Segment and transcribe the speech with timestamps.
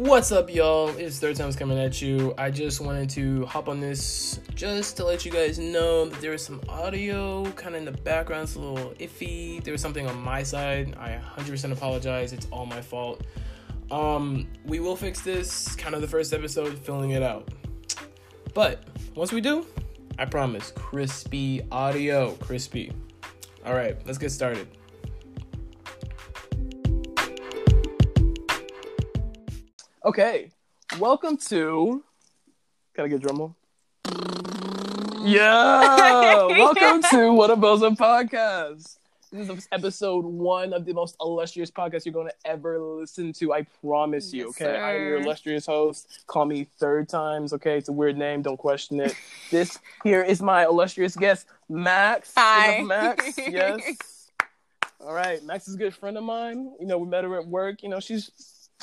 [0.00, 0.88] What's up, y'all?
[0.96, 2.32] It's Third Time's coming at you.
[2.38, 6.32] I just wanted to hop on this just to let you guys know that there
[6.32, 8.44] is some audio kind of in the background.
[8.44, 9.62] It's a little iffy.
[9.62, 10.96] There was something on my side.
[10.98, 12.32] I 100% apologize.
[12.32, 13.26] It's all my fault.
[13.90, 15.76] Um, we will fix this.
[15.76, 17.50] Kind of the first episode, filling it out.
[18.54, 19.66] But once we do,
[20.18, 22.90] I promise, crispy audio, crispy.
[23.66, 24.66] All right, let's get started.
[30.02, 30.50] Okay,
[30.98, 32.02] welcome to.
[32.96, 33.56] Gotta get drum roll.
[35.20, 38.96] Yeah, welcome to What a Bozo podcast.
[39.30, 43.52] This is episode one of the most illustrious podcast you're going to ever listen to.
[43.52, 44.46] I promise you.
[44.46, 46.22] Yes, okay, I'm your illustrious host.
[46.26, 47.52] Call me third times.
[47.52, 48.40] Okay, it's a weird name.
[48.40, 49.14] Don't question it.
[49.50, 52.32] this here is my illustrious guest, Macks.
[52.32, 52.82] Give it up Hi.
[52.82, 53.36] Macks.
[53.36, 54.30] Yes.
[54.98, 56.72] All right, Macks is a good friend of mine.
[56.80, 57.82] You know, we met her at work.
[57.82, 58.30] You know, she's,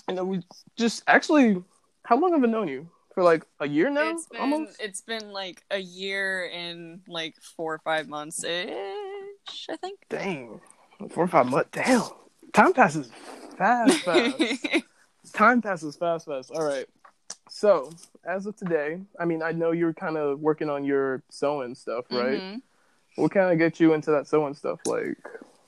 [0.07, 0.41] you know, we
[0.75, 1.63] just actually.
[2.03, 2.87] How long have I known you?
[3.13, 4.79] For like a year now, It's been almost.
[4.79, 9.99] it's been like a year and like four or five months ish, I think.
[10.09, 10.61] Dang,
[11.09, 11.69] four or five months.
[11.71, 12.03] Damn,
[12.53, 13.09] time passes
[13.57, 14.35] fast, fast.
[15.33, 16.51] time passes fast, fast.
[16.51, 16.85] All right.
[17.49, 17.89] So,
[18.23, 22.05] as of today, I mean, I know you're kind of working on your sewing stuff,
[22.11, 22.39] right?
[22.39, 22.61] Mhm.
[23.15, 24.79] What kind of get you into that sewing stuff?
[24.85, 25.17] Like,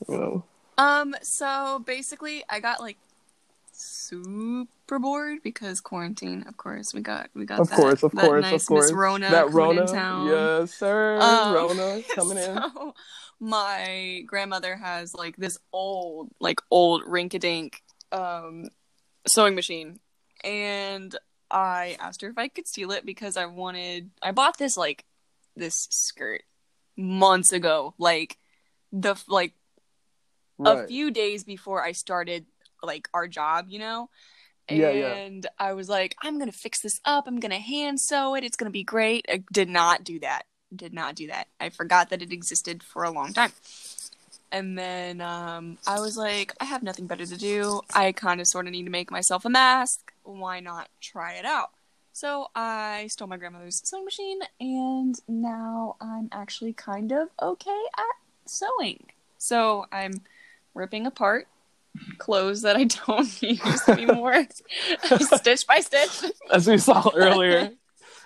[0.08, 0.44] you know,
[0.78, 2.98] Um, so basically I got like
[3.80, 6.94] super bored because quarantine, of course.
[6.94, 8.86] We got we got of that, course, of that course, nice of course.
[8.86, 10.28] Miss Rona that Rona, in town.
[10.28, 11.20] yes, sir.
[11.20, 12.60] Um, Rona coming in.
[13.40, 18.66] My grandmother has like this old, like old rink-a-dink um,
[19.28, 20.00] sewing machine,
[20.44, 21.16] and
[21.50, 24.12] I asked her if I could steal it because I wanted.
[24.22, 25.06] I bought this like
[25.56, 26.44] this skirt
[26.98, 28.38] months ago, like
[28.92, 29.54] the like
[30.66, 32.46] a few days before I started
[32.84, 34.10] like our job, you know.
[34.70, 35.14] Yeah, yeah.
[35.14, 37.28] And I was like, I'm gonna fix this up.
[37.28, 38.44] I'm gonna hand sew it.
[38.44, 39.26] It's gonna be great.
[39.30, 40.44] I did not do that.
[40.76, 41.48] Did not do that.
[41.60, 43.52] I forgot that it existed for a long time.
[44.52, 47.82] And then um, I was like, I have nothing better to do.
[47.94, 50.12] I kind of sort of need to make myself a mask.
[50.24, 51.72] Why not try it out?
[52.14, 58.50] So I stole my grandmother's sewing machine, and now I'm actually kind of okay at
[58.50, 59.06] sewing.
[59.38, 60.22] So I'm
[60.74, 61.48] ripping apart
[62.18, 64.46] clothes that I don't use anymore,
[65.20, 66.32] stitch by stitch.
[66.52, 67.72] as we saw earlier.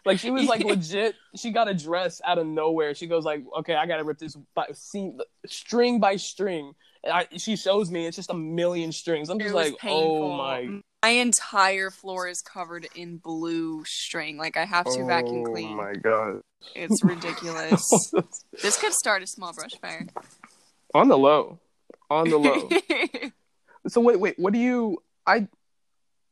[0.05, 1.15] Like she was like legit.
[1.37, 2.93] She got a dress out of nowhere.
[2.93, 6.73] She goes like, "Okay, I gotta rip this by seam, string by string."
[7.05, 9.29] And I, she shows me it's just a million strings.
[9.29, 10.23] I'm just was like, oh painful.
[10.23, 14.35] "Oh my, My entire floor is covered in blue string.
[14.37, 15.71] Like I have to vacuum oh clean.
[15.71, 16.41] oh my god!"
[16.75, 18.11] It's ridiculous.
[18.61, 20.07] this could start a small brush fire.
[20.93, 21.59] on the low,
[22.09, 22.69] on the low.
[23.87, 25.01] So wait, wait, what do you?
[25.25, 25.47] I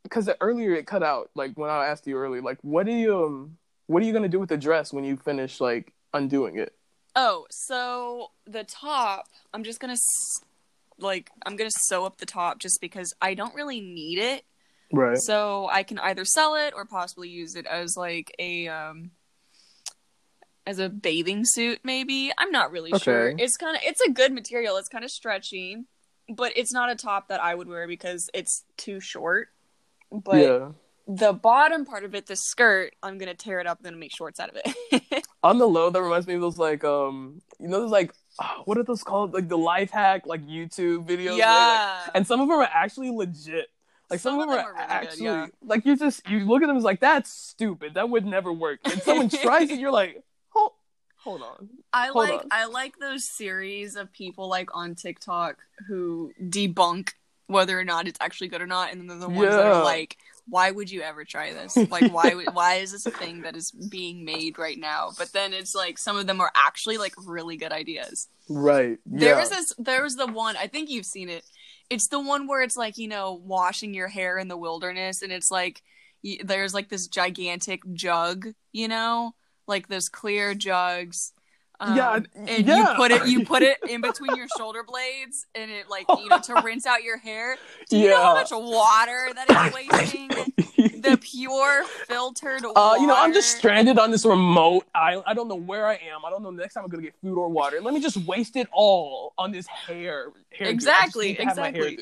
[0.03, 1.29] because earlier it cut out.
[1.35, 3.57] Like when I asked you earlier, like what do you um,
[3.88, 6.73] what are you gonna do with the dress when you finish like undoing it?
[7.16, 9.97] oh, so the top, I'm just gonna
[10.97, 14.45] like I'm gonna sew up the top just because I don't really need it.
[14.94, 15.18] Right.
[15.18, 19.12] So I can either sell it or possibly use it as like a um
[20.68, 22.31] as a bathing suit maybe.
[22.38, 23.33] I'm not really sure.
[23.38, 24.78] It's kind of it's a good material.
[24.78, 25.85] It's kind of stretchy,
[26.36, 29.50] but it's not a top that I would wear because it's too short.
[30.12, 30.69] But yeah.
[31.08, 34.00] the bottom part of it, the skirt, I'm going to tear it up and then
[34.00, 35.25] make shorts out of it.
[35.44, 38.62] on the low that reminds me of those like um you know those like oh,
[38.66, 42.09] what are those called like the life hack like youtube videos where like- yeah.
[42.14, 43.68] and some of them are actually legit
[44.09, 45.48] like some, of them, are, really good, actually yeah.
[45.63, 48.80] like you just you look at them as like that's stupid that would never work
[48.84, 50.22] and someone tries it you're like
[51.24, 52.48] hold on I Hold like on.
[52.52, 57.09] I like those series of people like on TikTok who debunk
[57.48, 60.18] whether or not it's actually good or not, and then the ones that are like,
[60.48, 61.76] "Why would you ever try this?
[61.76, 65.34] Like, why would- why is this a thing that is being made right now?" But
[65.34, 68.30] then it's like some of them are actually like really good ideas.
[68.48, 69.74] right There yeah was this.
[69.78, 70.56] There was the one.
[70.56, 71.44] I think you've seen it.
[71.90, 75.34] It's the one where it's like you know washing your hair in the wilderness, and
[75.34, 75.84] it's like
[76.24, 79.36] y- there's like this gigantic jug, you know,
[79.68, 81.34] like those clear jugs.
[81.80, 82.78] Um, Yeah, and yeah.
[82.78, 86.30] you put it you put it in between your shoulder blades, and it like you
[86.30, 87.58] know to rinse out your hair.
[87.90, 90.30] Do you know how much water that is wasting?
[91.02, 92.80] the pure filtered water.
[92.80, 95.24] Uh, you know, I'm just stranded on this remote island.
[95.28, 96.24] I don't know where I am.
[96.24, 97.81] I don't know the next time I'm gonna get food or water.
[97.81, 100.28] Let me just waste it all on this hair.
[100.52, 101.98] hair Exactly, exactly.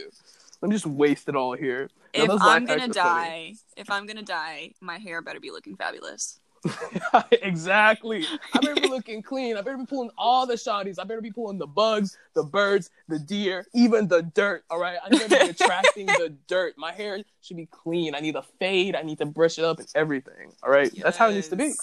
[0.61, 1.89] Let me just waste it all here.
[2.13, 6.39] If I'm gonna die, if I'm gonna die, my hair better be looking fabulous.
[7.31, 8.25] exactly.
[8.53, 9.57] I better be looking clean.
[9.57, 10.99] I better be pulling all the shotties.
[10.99, 14.63] I better be pulling the bugs, the birds, the deer, even the dirt.
[14.69, 14.97] All right.
[15.03, 16.75] I better be attracting the dirt.
[16.77, 18.15] My hair should be clean.
[18.15, 18.95] I need a fade.
[18.95, 20.51] I need to brush it up and everything.
[20.63, 20.91] All right.
[20.93, 21.03] Yes.
[21.03, 21.73] That's how it needs to be.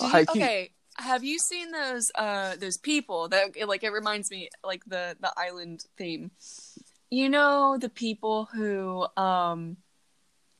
[0.00, 0.70] You, okay.
[0.96, 5.32] Have you seen those uh those people that like it reminds me like the the
[5.36, 6.30] island theme.
[7.10, 9.76] You know the people who um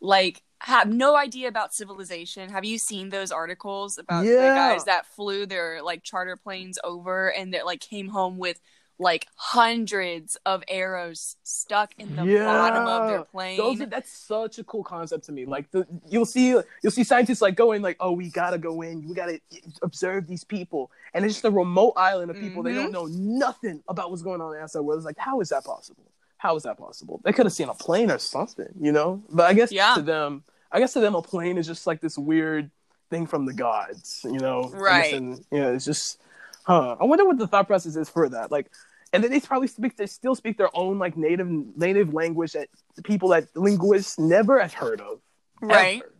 [0.00, 2.50] like have no idea about civilization.
[2.50, 4.32] Have you seen those articles about yeah.
[4.32, 8.60] the guys that flew their like charter planes over and that like came home with
[8.98, 12.44] like hundreds of arrows stuck in the yeah.
[12.44, 13.58] bottom of their plane.
[13.58, 15.44] Those are, that's such a cool concept to me.
[15.44, 19.06] Like the you'll see you'll see scientists like going like, oh, we gotta go in,
[19.06, 19.40] we gotta
[19.82, 22.62] observe these people, and it's just a remote island of people.
[22.62, 22.74] Mm-hmm.
[22.74, 23.38] They don't mm-hmm.
[23.38, 24.98] know nothing about what's going on in the outside world.
[24.98, 26.04] It's like, how is that possible?
[26.38, 27.20] How is that possible?
[27.24, 29.22] They could have seen a plane or something, you know.
[29.30, 29.94] But I guess yeah.
[29.94, 32.70] to them, I guess to them, a plane is just like this weird
[33.08, 34.70] thing from the gods, you know?
[34.74, 35.14] Right.
[35.14, 36.20] And, you know, it's just,
[36.64, 36.96] huh.
[37.00, 38.50] I wonder what the thought process is for that.
[38.50, 38.70] Like,
[39.12, 42.68] and then they probably speak, they still speak their own like native native language that
[43.04, 45.20] people that linguists never have heard of.
[45.62, 46.02] Right.
[46.02, 46.12] Ever.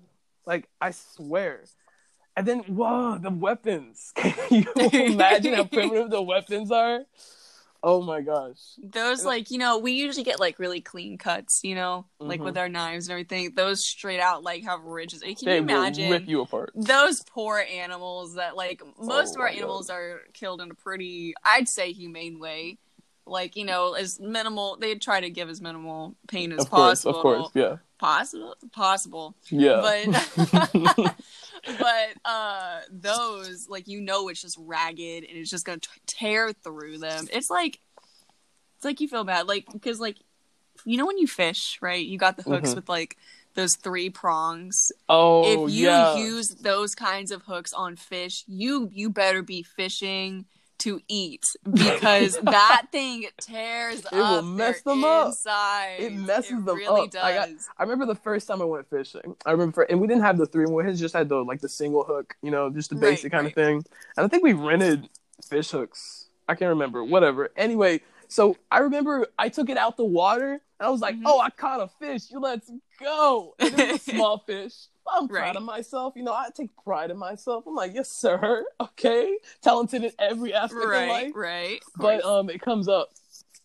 [0.46, 1.64] Like, I swear.
[2.36, 4.12] And then, whoa, the weapons.
[4.16, 7.00] Can you imagine how primitive the weapons are?
[7.86, 8.56] Oh my gosh.
[8.82, 12.30] Those like, you know, we usually get like really clean cuts, you know, mm-hmm.
[12.30, 12.60] like with mm-hmm.
[12.60, 13.52] our knives and everything.
[13.54, 15.20] Those straight out like have ridges.
[15.20, 16.72] Can they you imagine rip you apart?
[16.74, 19.96] Those poor animals that like most oh of our animals God.
[19.96, 22.78] are killed in a pretty I'd say humane way.
[23.26, 27.04] Like, you know, as minimal they try to give as minimal pain as of course,
[27.04, 27.16] possible.
[27.16, 27.76] Of course, yeah.
[27.98, 29.34] Possible possible.
[29.50, 29.80] Yeah.
[29.80, 31.14] But
[31.78, 36.52] but uh those like you know it's just ragged and it's just gonna t- tear
[36.52, 37.80] through them it's like
[38.76, 40.16] it's like you feel bad like because like
[40.84, 42.76] you know when you fish right you got the hooks mm-hmm.
[42.76, 43.16] with like
[43.54, 46.16] those three prongs oh if you yeah.
[46.16, 50.44] use those kinds of hooks on fish you you better be fishing
[50.84, 55.94] to eat because that thing tears it will mess them inside.
[55.94, 56.00] up.
[56.00, 57.10] It messes it them really up.
[57.10, 57.24] Does.
[57.24, 57.48] I, got,
[57.78, 59.34] I remember the first time I went fishing.
[59.46, 60.66] I remember, and we didn't have the three.
[60.66, 63.44] We just had the like the single hook, you know, just the basic right, kind
[63.44, 63.50] right.
[63.50, 63.84] of thing.
[64.16, 65.08] And I think we rented
[65.48, 66.26] fish hooks.
[66.48, 67.02] I can't remember.
[67.02, 67.50] Whatever.
[67.56, 71.26] Anyway, so I remember I took it out the water I was like, mm-hmm.
[71.26, 72.30] "Oh, I caught a fish.
[72.30, 74.74] You let's go." And it was a small fish.
[75.06, 75.40] I'm right.
[75.42, 76.14] proud of myself.
[76.16, 77.64] You know, I take pride in myself.
[77.66, 78.64] I'm like, yes, sir.
[78.80, 81.32] Okay, talented in every aspect right, of life.
[81.34, 81.82] Right.
[81.96, 83.10] But um, it comes up,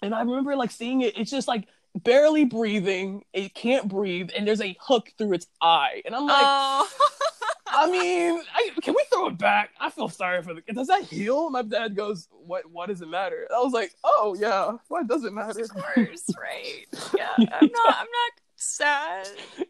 [0.02, 1.18] and I remember like seeing it.
[1.18, 3.24] It's just like barely breathing.
[3.34, 6.44] It can't breathe, and there's a hook through its eye, and I'm like.
[6.46, 6.90] Oh.
[7.72, 9.72] I mean, I, can we throw it back?
[9.80, 10.62] I feel sorry for the.
[10.74, 11.50] Does that heal?
[11.50, 12.70] My dad goes, "What?
[12.70, 16.26] What does it matter?" I was like, "Oh yeah, what does it matter?" Of course,
[16.42, 16.86] right?
[17.16, 17.96] Yeah, I'm not.
[17.98, 19.28] I'm not sad.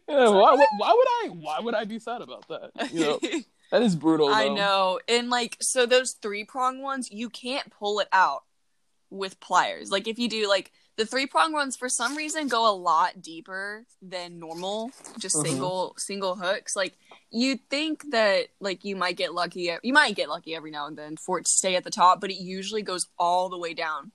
[0.08, 1.28] Yeah, why, why, why would I?
[1.34, 2.92] Why would I be sad about that?
[2.92, 3.20] You know,
[3.70, 4.28] that is brutal.
[4.28, 4.34] Though.
[4.34, 8.44] I know, and like, so those three prong ones, you can't pull it out
[9.10, 9.90] with pliers.
[9.90, 13.22] Like, if you do, like, the three prong ones for some reason go a lot
[13.22, 15.48] deeper than normal, just uh-huh.
[15.48, 16.76] single single hooks.
[16.76, 16.92] Like,
[17.30, 20.98] you think that like you might get lucky, you might get lucky every now and
[20.98, 23.72] then for it to stay at the top, but it usually goes all the way
[23.72, 24.12] down.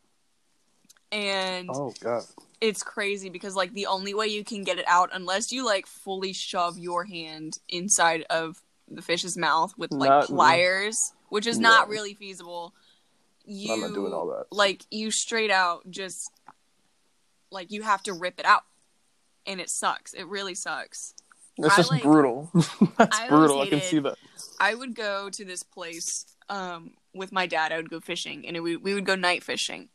[1.11, 2.21] And oh god,
[2.61, 5.87] it's crazy because like the only way you can get it out unless you like
[5.87, 11.57] fully shove your hand inside of the fish's mouth with like not, pliers, which is
[11.57, 11.63] yeah.
[11.63, 12.75] not really feasible.
[13.43, 14.45] You I'm not doing all that.
[14.51, 16.31] Like you straight out just
[17.55, 18.61] like you have to rip it out.
[19.47, 20.13] And it sucks.
[20.13, 21.13] It really sucks.
[21.57, 22.51] It's just like, brutal.
[22.97, 23.61] That's I brutal.
[23.61, 24.17] I can see that.
[24.59, 27.71] I would go to this place um, with my dad.
[27.71, 29.89] I would go fishing, and we we would go night fishing.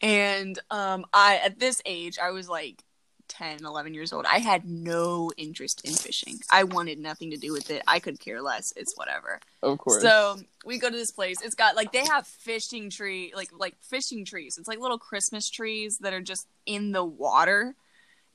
[0.00, 2.84] And um, I at this age, I was like
[3.28, 4.26] 10, 11 years old.
[4.26, 6.40] I had no interest in fishing.
[6.50, 7.82] I wanted nothing to do with it.
[7.86, 8.72] I could care less.
[8.76, 9.40] It's whatever.
[9.62, 10.02] Of course.
[10.02, 11.40] So we go to this place.
[11.42, 14.56] It's got like they have fishing tree, like like fishing trees.
[14.58, 17.74] It's like little Christmas trees that are just in the water,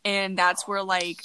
[0.06, 1.24] and that's where like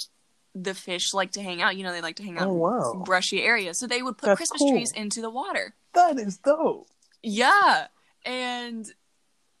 [0.55, 1.75] the fish like to hang out.
[1.75, 3.03] You know, they like to hang out oh, wow.
[3.05, 3.77] brushy areas.
[3.79, 4.71] So they would put that's Christmas cool.
[4.71, 5.73] trees into the water.
[5.93, 6.87] That is dope.
[7.23, 7.87] Yeah.
[8.25, 8.85] And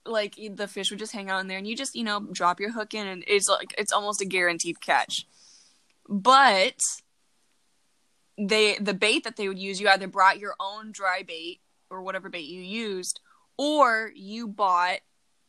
[0.09, 2.59] like the fish would just hang out in there and you just you know drop
[2.59, 5.25] your hook in and it's like it's almost a guaranteed catch.
[6.07, 6.79] But
[8.37, 12.01] they the bait that they would use you either brought your own dry bait or
[12.01, 13.19] whatever bait you used
[13.57, 14.99] or you bought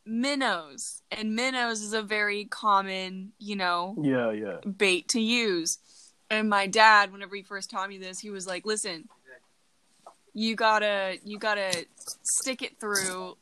[0.05, 1.03] minnows.
[1.11, 4.57] And minnows is a very common you know yeah yeah.
[4.71, 5.79] bait to use.
[6.31, 9.09] And my dad whenever he first taught me this he was like listen
[10.35, 11.87] you gotta you gotta
[12.23, 13.37] stick it through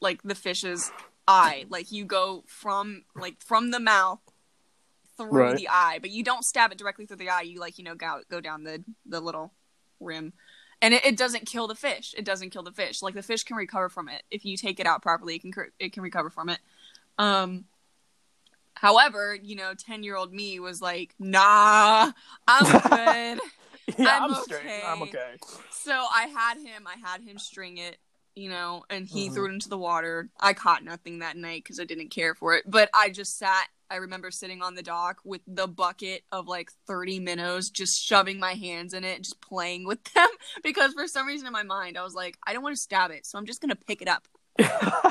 [0.00, 0.90] like the fish's
[1.26, 1.64] eye.
[1.68, 4.20] Like you go from like from the mouth
[5.16, 5.56] through right.
[5.56, 7.42] the eye, but you don't stab it directly through the eye.
[7.42, 9.52] You like you know go go down the the little
[10.00, 10.32] rim.
[10.82, 12.14] And it, it doesn't kill the fish.
[12.18, 13.00] It doesn't kill the fish.
[13.00, 15.36] Like the fish can recover from it if you take it out properly.
[15.36, 16.58] It can it can recover from it.
[17.18, 17.64] Um,
[18.74, 22.12] however, you know, ten year old me was like, "Nah,
[22.46, 23.40] I'm good."
[23.98, 24.82] yeah, I'm I'm, straight.
[24.86, 25.18] I'm okay.
[25.18, 25.62] okay.
[25.70, 26.86] so I had him.
[26.86, 27.96] I had him string it.
[28.36, 29.34] You know, and he Mhm.
[29.34, 30.28] threw it into the water.
[30.38, 32.64] I caught nothing that night because I didn't care for it.
[32.70, 33.68] But I just sat.
[33.90, 38.38] I remember sitting on the dock with the bucket of like 30 minnows, just shoving
[38.38, 40.28] my hands in it, just playing with them.
[40.62, 43.10] Because for some reason in my mind, I was like, I don't want to stab
[43.10, 44.28] it, so I'm just gonna pick it up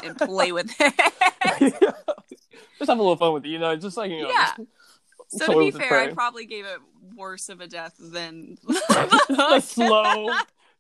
[0.04, 0.94] and play with it.
[1.60, 3.76] just have a little fun with it, you know.
[3.76, 4.30] Just like you know.
[4.30, 4.54] Yeah.
[4.58, 6.80] just so to be fair, I probably gave it
[7.16, 10.32] worse of a death than the slow,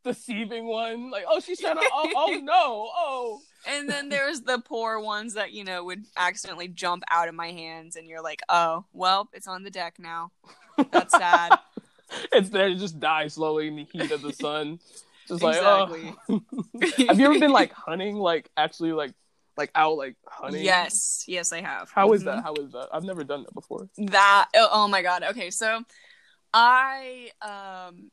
[0.06, 1.12] deceiving one.
[1.12, 1.90] Like, oh, she's trying to.
[1.92, 2.90] Oh, oh no!
[2.96, 3.42] Oh.
[3.68, 7.52] And then there's the poor ones that, you know, would accidentally jump out of my
[7.52, 10.32] hands and you're like, "Oh, well, it's on the deck now."
[10.92, 11.58] That's sad.
[12.32, 14.80] it's there to just die slowly in the heat of the sun.
[15.28, 15.88] Just like, oh.
[17.08, 19.14] have you ever been like hunting, like actually, like,
[19.58, 20.64] like out, like hunting?
[20.64, 21.90] Yes, yes, I have.
[21.90, 22.26] How is Mhm.
[22.26, 22.44] that?
[22.44, 22.90] How is that?
[22.94, 23.90] I've never done that before.
[23.98, 25.24] That oh, oh my god.
[25.24, 25.82] Okay, so
[26.54, 28.12] I um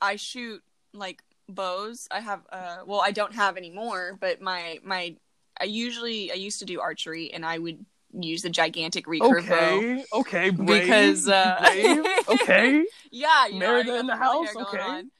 [0.00, 0.62] I shoot
[0.98, 2.08] like bows.
[2.10, 5.16] I have uh well, I don't have anymore, but my my
[5.60, 9.78] I usually I used to do archery and I would use the gigantic recurve bow.
[9.80, 12.04] Okay, okay, brave, Because, uh, brave.
[12.28, 14.54] Okay, Yeah, you know, Merida in the house?
[14.56, 14.78] Okay.
[14.78, 15.10] on.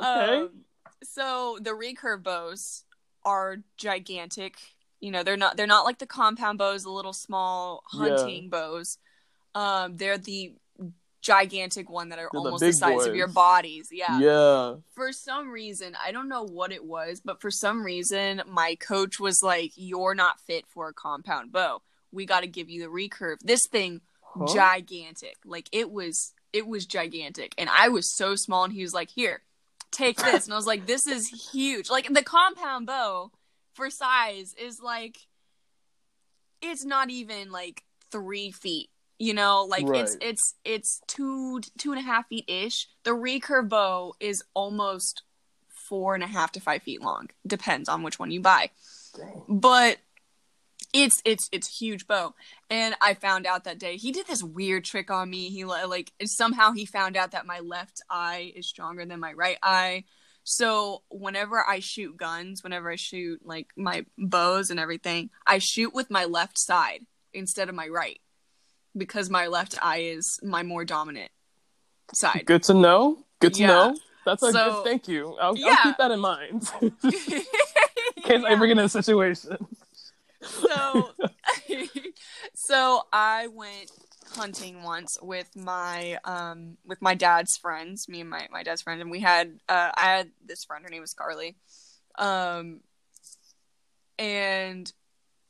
[0.00, 0.40] Okay.
[0.40, 0.50] Um,
[1.02, 2.84] so the recurve bows
[3.24, 4.56] are gigantic.
[5.00, 8.00] You know, they're not they're not like the compound bows, the little small Yeah.
[8.00, 8.98] hunting bows.
[9.54, 10.54] Um, they're the
[11.26, 13.88] gigantic one that are They're almost the, big size of your bodies.
[13.90, 14.18] Yeah.
[14.20, 14.74] yeah.
[14.94, 19.18] For some reason, I don't know what it was, but for some reason, my coach
[19.18, 21.82] was like, "You're not fit for a compound bow.
[22.12, 24.02] We got to give you the recurve." This thing
[24.38, 24.46] Huh?
[24.52, 25.36] gigantic.
[25.44, 27.54] Like it was it was gigantic.
[27.58, 29.42] And I was so small and he was like, "Here,
[29.90, 33.32] take this." And I was like, "This is huge." Like the compound bow
[33.72, 35.18] for size is like
[36.62, 38.88] it's not even like 3 feet.
[39.18, 40.22] You know, like it's Right.
[40.22, 42.88] it's it's two two and a half feet ish.
[43.04, 45.22] The recurve bow is almost
[45.68, 47.30] four and a half to five feet long.
[47.46, 48.70] Depends on which one you buy
[49.16, 49.42] Dang.
[49.48, 49.98] but
[50.92, 52.34] it's it's it's huge bow
[52.70, 56.12] and i found out that day he did this weird trick on me he like
[56.24, 60.04] somehow he found out that my left eye is stronger than my right eye
[60.44, 65.92] so whenever i shoot guns whenever i shoot like my bows and everything i shoot
[65.92, 67.04] with my left side
[67.34, 68.20] instead of my right
[68.96, 71.30] because my left eye is my more dominant
[72.14, 73.18] side Good to know.
[73.40, 73.66] Good to Yeah.
[73.68, 73.96] know.
[74.24, 74.84] That's a So- good.
[74.84, 75.36] Thank you.
[75.40, 77.44] I'll, I'll keep that in mind in case
[78.26, 78.42] I Yeah.
[78.48, 79.56] ever get in a situation.
[80.42, 81.10] so
[82.54, 83.90] so I went
[84.34, 89.00] hunting once with my um with my dad's friends, me and my my dad's friend,
[89.00, 91.56] and we had uh I had this friend, her name was Carly.
[92.18, 92.80] Um
[94.18, 94.92] and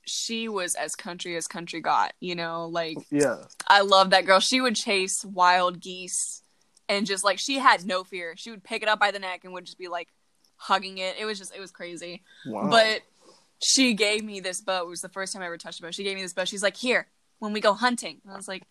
[0.06, 3.42] she was as country as country got, you know, like Yeah.
[3.66, 4.40] I love that girl.
[4.40, 6.42] She would chase wild geese
[6.88, 8.34] and just like she had no fear.
[8.36, 10.08] She would pick it up by the neck and would just be like
[10.56, 11.16] hugging it.
[11.18, 12.22] It was just it was crazy.
[12.46, 12.68] Wow.
[12.70, 13.02] But
[13.62, 14.82] she gave me this bow.
[14.82, 15.90] It was the first time I ever touched a bow.
[15.90, 16.44] She gave me this bow.
[16.44, 17.06] She's like, "Here,
[17.38, 18.62] when we go hunting." And I was like,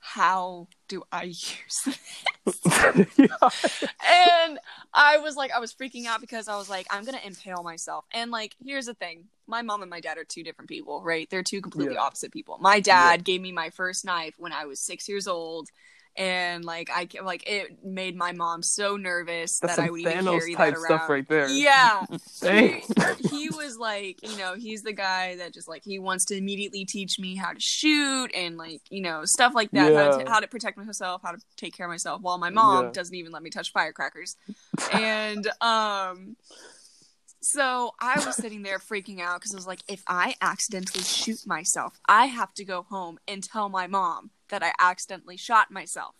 [0.00, 1.98] "How do I use this?"
[3.18, 3.48] yeah.
[4.04, 4.58] and
[4.94, 8.04] I was like, I was freaking out because I was like, I'm gonna impale myself.
[8.12, 11.28] And like, here's the thing: my mom and my dad are two different people, right?
[11.30, 12.02] They're two completely Yeah.
[12.02, 12.58] opposite people.
[12.60, 15.68] My dad gave me my first knife when I was six years old.
[16.18, 20.14] And like I like it made my mom so nervous That's that I would even
[20.14, 20.98] Thanos carry type that around.
[20.98, 21.48] stuff right there.
[21.48, 22.06] Yeah,
[22.42, 22.82] he,
[23.18, 26.84] he was like, you know, he's the guy that just like he wants to immediately
[26.84, 30.40] teach me how to shoot and like, you know, stuff like that, how, to, how
[30.40, 32.20] to protect myself, how to take care of myself.
[32.20, 32.90] While my mom Yeah.
[32.90, 34.36] doesn't even let me touch firecrackers,
[34.92, 36.36] and um,
[37.40, 41.46] so I was sitting there freaking out because I was like, if I accidentally shoot
[41.46, 46.14] myself, I have to go home and tell my mom that I accidentally shot myself.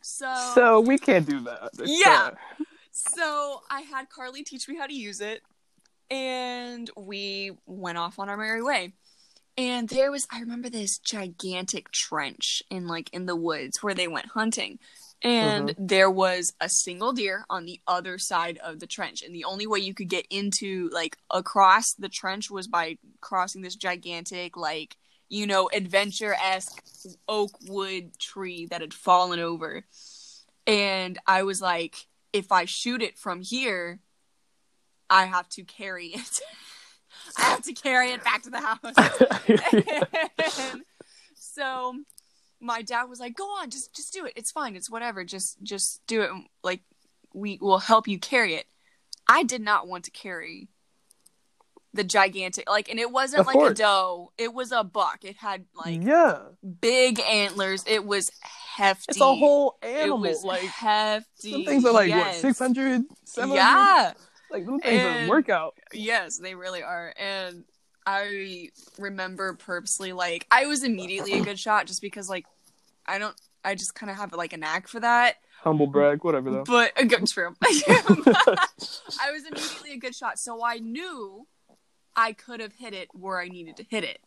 [0.00, 1.70] So So we can't do that.
[1.78, 2.30] It's, Yeah.
[2.32, 5.42] uh, so I had Carly teach me how to use it,
[6.10, 8.92] and we went off on our merry way.
[9.56, 14.08] And there was, I remember this gigantic trench in like in the woods where they
[14.08, 14.78] went hunting.
[15.22, 19.22] And there was a single deer on the other side of the trench.
[19.22, 23.62] And the only way you could get into, like, across the trench was by crossing
[23.62, 26.82] this gigantic, like, you know, adventure esque
[27.28, 29.84] oak wood tree that had fallen over.
[30.66, 31.96] And I was like,
[32.32, 34.00] if I shoot it from here,
[35.08, 36.40] I have to carry it.
[37.38, 38.80] I have to carry it back to the house.
[41.34, 41.94] so
[42.60, 44.32] my dad was like, "Go on, just just do it.
[44.36, 44.76] It's fine.
[44.76, 45.24] It's whatever.
[45.24, 46.30] Just just do it."
[46.62, 46.80] Like
[47.32, 48.66] we will help you carry it.
[49.28, 50.68] I did not want to carry
[51.94, 54.32] the gigantic like and it wasn't Of like a doe.
[54.36, 55.24] It was a buck.
[55.24, 56.38] It had like yeah,
[56.80, 57.84] big antlers.
[57.86, 59.04] It was hefty.
[59.12, 60.18] it's a whole it animal.
[60.18, 61.52] was Like hefty.
[61.52, 62.40] some things are like what yes.
[62.40, 63.54] 600, 700?
[63.56, 64.12] Yeah.
[64.50, 65.76] like them things are And- workout.
[65.92, 67.14] Yes, they really are.
[67.18, 67.64] And
[68.06, 72.44] I remember purposely like I was immediately a good shot just because like
[73.06, 73.34] I don't
[73.64, 75.36] I just kind of have like a knack for that.
[75.62, 76.64] Humble brag, whatever though.
[76.64, 77.54] But a good true.
[77.64, 81.46] I was immediately a good shot, so I knew
[82.16, 84.20] I could have hit it where I needed to hit it.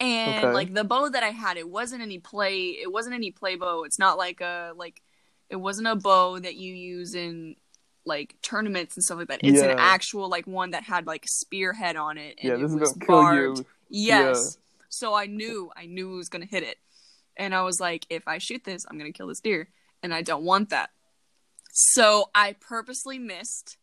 [0.00, 0.52] And Okay.
[0.52, 2.68] like the bow that I had, it wasn't any play.
[2.70, 3.84] It wasn't any play bow.
[3.84, 5.02] It's not like a like.
[5.50, 7.56] It wasn't a bow that you use in
[8.04, 9.40] like tournaments and stuff like that.
[9.42, 9.70] It's Yeah.
[9.70, 12.38] an actual like one that had like spearhead on it.
[12.40, 13.58] And yeah, it this is was gonna kill barbed.
[13.58, 13.66] you.
[13.88, 14.58] Yes.
[14.90, 16.78] So I knew, I knew it was gonna hit it,
[17.36, 19.68] and I was like, if I shoot this, I'm gonna kill this deer,
[20.02, 20.90] and I don't want that.
[21.72, 23.77] So I purposely missed,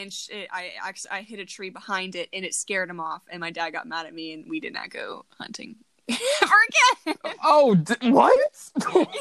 [0.00, 3.00] and sh- it, I actually I hit a tree behind it, and it scared him
[3.00, 5.76] off, and my dad got mad at me, and we did not go hunting
[6.08, 6.54] ever
[7.04, 7.16] again.
[7.44, 8.70] Oh, d- what?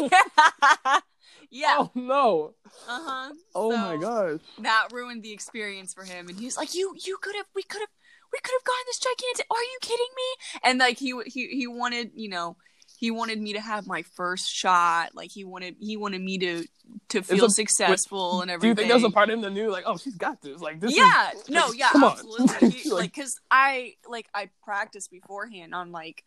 [0.01, 0.99] yeah,
[1.51, 2.53] yeah, Oh no!
[2.87, 3.33] uh huh.
[3.55, 4.39] Oh my gosh!
[4.59, 7.63] that ruined the experience for him and he was like you you could have we
[7.63, 7.89] could have
[8.31, 11.67] we could have gotten this gigantic are you kidding me and like he he he
[11.67, 12.57] wanted you know
[12.99, 16.65] he wanted me to have my first shot like he wanted he wanted me to
[17.07, 18.61] to feel a- successful and everything.
[18.61, 20.41] Do you think there was a part of him that knew, like, oh, she's got
[20.41, 20.59] this?
[20.59, 20.95] Like this?
[20.95, 25.91] yeah is, no yeah come absolutely He- Like- because i like i practiced beforehand on
[25.93, 26.23] like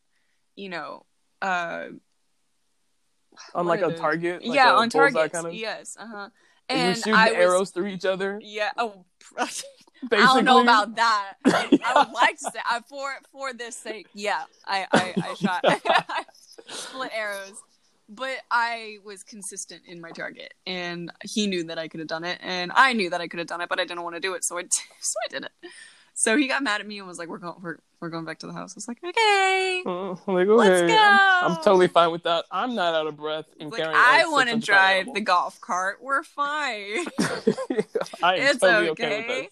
[0.56, 1.04] you know
[1.42, 1.86] uh
[3.54, 4.44] on like a target.
[4.44, 5.54] Like yeah a on targets kind of.
[5.54, 6.28] yes uh-huh
[6.68, 8.38] And you and shoot I was, arrows through each other.
[8.42, 9.04] yeah oh
[9.36, 9.68] Basically.
[10.12, 11.34] I don't know about that.
[11.44, 15.64] I would like to say I, for for this sake, yeah, I I, I shot
[16.72, 17.62] split arrows,
[18.08, 22.24] but I was consistent in my target, and he knew that I could have done
[22.24, 24.20] it, and I knew that I could have done it, but I didn't want to
[24.20, 24.62] do it, so I
[25.00, 25.52] so I did it.
[26.14, 28.38] So he got mad at me and was like, "We're going, we're we're going back
[28.40, 31.52] to the house." I was like, "Okay." Uh, like, Let's okay, I'm.
[31.52, 32.44] I'm totally fine with that.
[32.50, 33.96] I'm not out of breath in Like carrying.
[33.96, 36.00] I want to drive the golf cart.
[36.02, 37.06] We're fine.
[38.22, 39.48] I am It's totally okay, okay.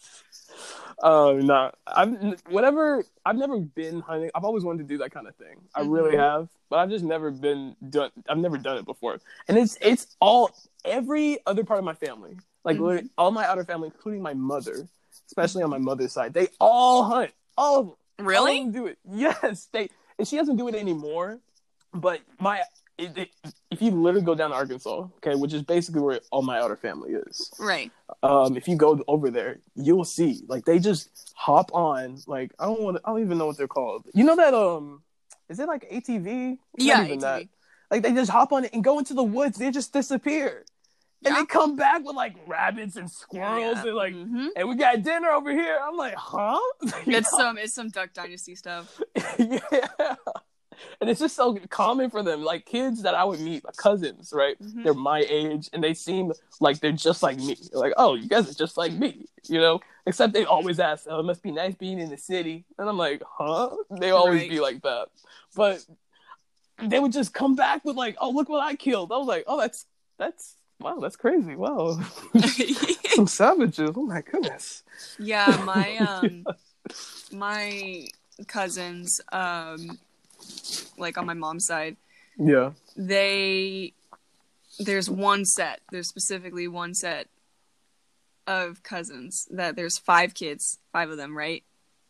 [1.03, 3.05] Um, nah, I've whatever.
[3.25, 4.31] I've never been hunting.
[4.35, 5.57] I've always wanted to do that kind of thing.
[5.75, 6.19] I really Mhm.
[6.19, 8.11] have, but I've just never been done.
[8.29, 10.51] I've never done it before, and it's it's all
[10.85, 13.09] every other part of my family, like Mhm.
[13.17, 14.87] all my outer family, including my mother,
[15.27, 16.35] especially on my mother's side.
[16.35, 17.33] They all hunt.
[17.57, 17.97] All of them.
[18.19, 18.61] All of really?
[18.61, 18.99] them do it.
[19.11, 19.89] Yes, they.
[20.19, 21.41] And she doesn't do it anymore.
[21.95, 22.63] But my,
[23.01, 23.29] it, it,
[23.71, 26.77] if you literally go down to Arkansas, okay, which is basically where all my outer
[26.77, 27.51] family is.
[27.59, 27.91] Right.
[28.23, 32.19] Um, if you go over there, you'll see like they just hop on.
[32.27, 32.99] Like I don't want.
[33.05, 34.07] I don't even know what they're called.
[34.15, 35.03] You know that um,
[35.49, 36.59] is it like ATV?
[36.75, 37.45] It's Yeah, even that.
[37.91, 39.59] Like they just hop on it and go into the woods.
[39.59, 40.65] They just disappear,
[41.25, 41.41] and Yeah.
[41.41, 43.87] they come back with like rabbits and squirrels Yeah.
[43.87, 44.15] and like.
[44.15, 44.49] Mhm.
[44.57, 45.79] And we got dinner over here.
[45.83, 46.61] I'm like, huh?
[47.07, 49.01] It's some it's some Duck Dynasty stuff.
[49.39, 50.15] yeah.
[51.01, 52.43] And it's just so common for them.
[52.43, 54.57] Like kids that I would meet, like cousins, right?
[54.63, 54.83] Mhm.
[54.85, 57.57] They're my age and they seem like they're just like me.
[57.73, 59.81] Like, oh, you guys are just like me, you know?
[60.07, 62.65] Except they always ask, oh, it must be nice being in the city.
[62.79, 63.71] And I'm like, huh?
[63.91, 64.51] They always Right.
[64.51, 65.09] be like that.
[65.55, 65.85] But
[66.83, 69.13] they would just come back with like, oh, look what I killed.
[69.13, 69.87] I was like, oh, that's,
[70.19, 71.55] that's, wow, that's crazy.
[71.57, 72.01] Wow.
[73.15, 73.91] Some savages.
[73.95, 74.83] Oh my goodness.
[75.19, 76.45] yeah, my um
[77.33, 78.07] my
[78.47, 79.99] cousins, um
[80.99, 81.97] like on my mom's side,
[82.39, 82.73] Yeah.
[82.97, 83.95] they
[84.79, 87.29] there's one set, there's specifically one set
[88.47, 91.65] of cousins that there's five kids, five of them, right?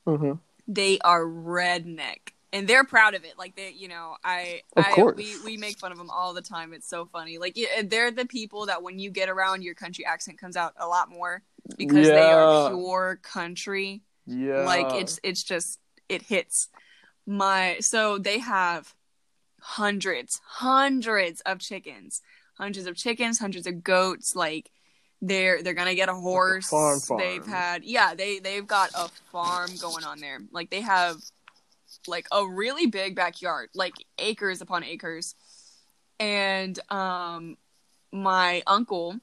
[0.06, 0.32] hmm
[0.68, 2.32] They are redneck.
[2.52, 3.34] And they're proud of it.
[3.38, 5.16] Like they, you know, I, Of I, course.
[5.16, 6.72] we, we make fun of them all the time.
[6.72, 7.38] It's so funny.
[7.38, 10.86] Like they're the people that when you get around, your country accent comes out a
[10.88, 11.42] lot more
[11.78, 14.02] because they are pure country.
[14.26, 14.64] Yeah.
[14.64, 16.68] like it's it's just it hits
[17.26, 18.94] my so they have
[19.60, 22.22] hundreds hundreds of chickens.
[22.54, 24.70] Hundreds of chickens hundreds of goats like
[25.22, 27.20] they're they're gonna get a horse farm farm.
[27.20, 30.40] they've had yeah they they've got a farm going on there.
[30.52, 31.16] Like they have
[32.06, 35.34] like a really big backyard like acres upon acres.
[36.18, 37.56] And um
[38.12, 39.16] my uncle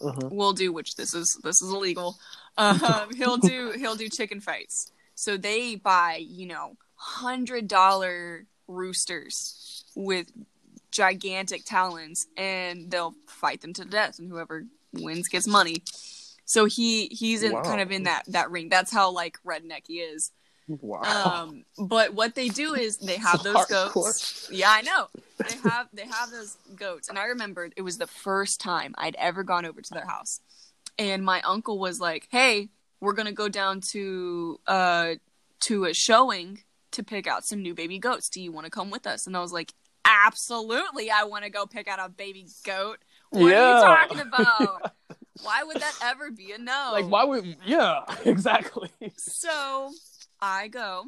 [0.00, 0.30] Mhm.
[0.32, 2.16] will do which this is this is illegal
[2.58, 4.90] um he'll do he'll do chicken fights.
[5.14, 10.32] So they buy you know hundred dollar roosters with
[10.90, 15.82] gigantic talons and they'll fight them to death and whoever wins gets money
[16.46, 17.62] so he he's in Wow.
[17.62, 20.30] kind of in that that ring that's how like redneck he is
[20.66, 21.02] Wow.
[21.02, 23.92] um but what they do is they have So those hardcore.
[23.94, 25.08] goats yeah i know
[25.46, 29.16] they have they have those goats, and I remembered it was the first time I'd
[29.16, 30.40] ever gone over to their house,
[30.98, 35.14] and my uncle was like, "Hey, we're gonna go down to uh
[35.66, 36.62] to a showing
[36.94, 38.28] to pick out some new baby goats.
[38.28, 39.72] Do you want to come with us?" And I was like,
[40.04, 42.98] "Absolutely, I want to go pick out a baby goat.
[43.30, 43.60] What Yeah.
[43.60, 44.92] are you talking about?
[45.42, 47.56] Why would that ever be a no?" Like, why would?
[47.66, 48.90] Yeah, exactly.
[49.16, 49.90] So
[50.40, 51.04] I go,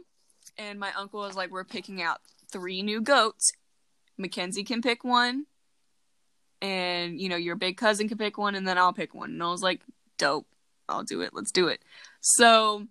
[0.59, 2.21] and my uncle is like, "We're picking out
[2.51, 3.51] three new goats.
[4.19, 5.47] Mackenzie can pick one,
[6.63, 9.43] and you know your big cousin can pick one, and then I'll pick one." And
[9.43, 9.83] I was like,
[10.19, 10.47] "Dope,
[10.89, 11.31] I'll do it.
[11.33, 11.83] Let's do it."
[12.21, 12.87] So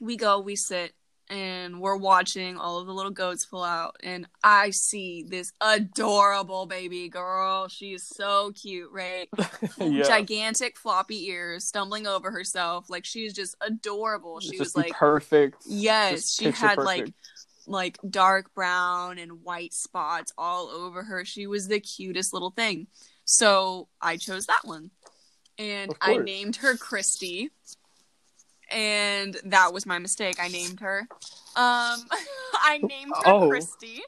[0.00, 0.94] we go, we sit,
[1.30, 6.66] and we're watching all of the little goats pull out, and I see this adorable
[6.66, 7.68] baby girl.
[7.68, 9.28] She is so cute, right?
[9.78, 10.02] yeah.
[10.04, 12.88] gigantic floppy ears, stumbling over herself.
[12.88, 14.40] Like she's just adorable.
[14.40, 15.62] She It's was like, perfect.
[15.66, 17.18] yes, just she had like perfect.
[17.66, 21.24] like dark brown and white spots all over her.
[21.24, 22.86] She was the cutest little thing.
[23.24, 24.90] So I chose that one,
[25.58, 27.50] and I named her Christy.
[28.70, 30.36] And that was my mistake.
[30.40, 31.00] I named her.
[31.00, 31.08] Um,
[32.54, 33.48] I named her Oh.
[33.48, 34.02] Christy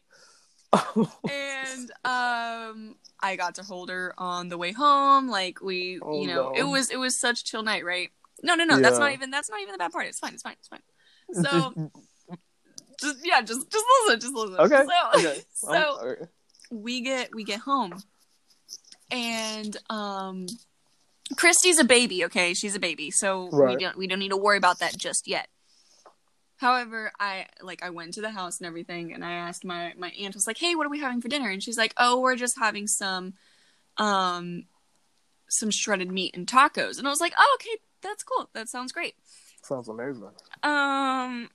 [1.28, 5.28] and um I got to hold her on the way home.
[5.28, 6.54] Like we, Oh, you know, no.
[6.54, 8.10] it was it was such a chill night, right?
[8.42, 10.06] No, no, no, that's not even that's not even the bad part.
[10.06, 10.80] It's fine, it's fine, it's fine.
[11.42, 11.90] So
[13.00, 14.56] just yeah, just just listen, just listen.
[14.56, 14.84] okay.
[14.84, 15.44] So, okay.
[15.54, 16.26] so
[16.70, 18.00] we get we get home,
[19.10, 20.46] and um,
[21.36, 22.24] Christy's a baby.
[22.24, 25.28] Okay, she's a baby, so we don't we don't need to worry about that just
[25.28, 25.48] yet.
[26.56, 30.10] However, I like I went to the house and everything, and I asked my my
[30.10, 32.36] aunt was like, "Hey, what are we having for dinner?" And she's like, "Oh, we're
[32.36, 33.34] just having some,
[33.96, 34.64] um,
[35.48, 38.50] some shredded meat and tacos." And I was like, "Oh, okay, that's cool.
[38.52, 39.14] That sounds great."
[39.62, 40.30] Sounds amazing.
[40.62, 41.48] Um,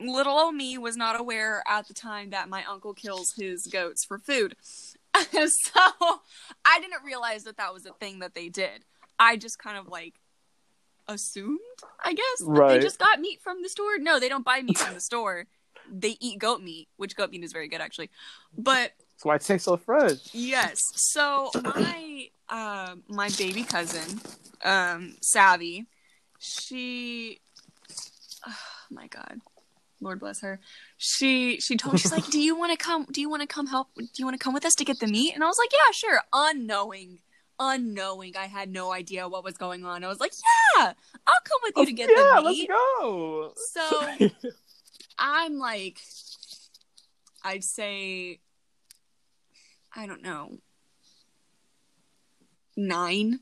[0.00, 4.04] little old me was not aware at the time that my uncle kills his goats
[4.04, 4.56] for food.
[5.32, 5.80] so
[6.64, 8.84] I didn't realize that that was a thing that they did.
[9.18, 10.14] I just kind of like
[11.08, 11.58] assumed,
[12.02, 12.78] I guess, Right.
[12.78, 13.98] they just got meat from the store.
[13.98, 15.46] No, they don't buy meat from the store.
[15.90, 18.10] They eat goat meat, which goat meat is very good actually.
[18.56, 20.18] But That's why it tastes so fresh.
[20.32, 20.78] Yes.
[20.94, 24.20] So my uh, my baby cousin,
[24.64, 25.86] um, Savvy,
[26.38, 27.40] she
[28.46, 28.56] oh
[28.90, 29.40] my god.
[30.02, 30.60] Lord bless her.
[30.98, 33.88] She she told me she's like, Do you wanna come do you wanna come help
[33.94, 35.34] do you wanna come with us to get the meat?
[35.34, 36.20] And I was like, Yeah, sure.
[36.32, 37.20] Unknowing.
[37.58, 38.36] Unknowing.
[38.36, 40.04] I had no idea what was going on.
[40.04, 40.32] I was like,
[40.76, 40.92] Yeah,
[41.26, 43.52] I'll come with you to get yeah, the meat." Yeah, let's go.
[43.56, 44.28] So
[45.18, 45.98] I'm like,
[47.44, 48.40] I'd say,
[49.94, 50.58] I don't know,
[52.76, 53.40] nine.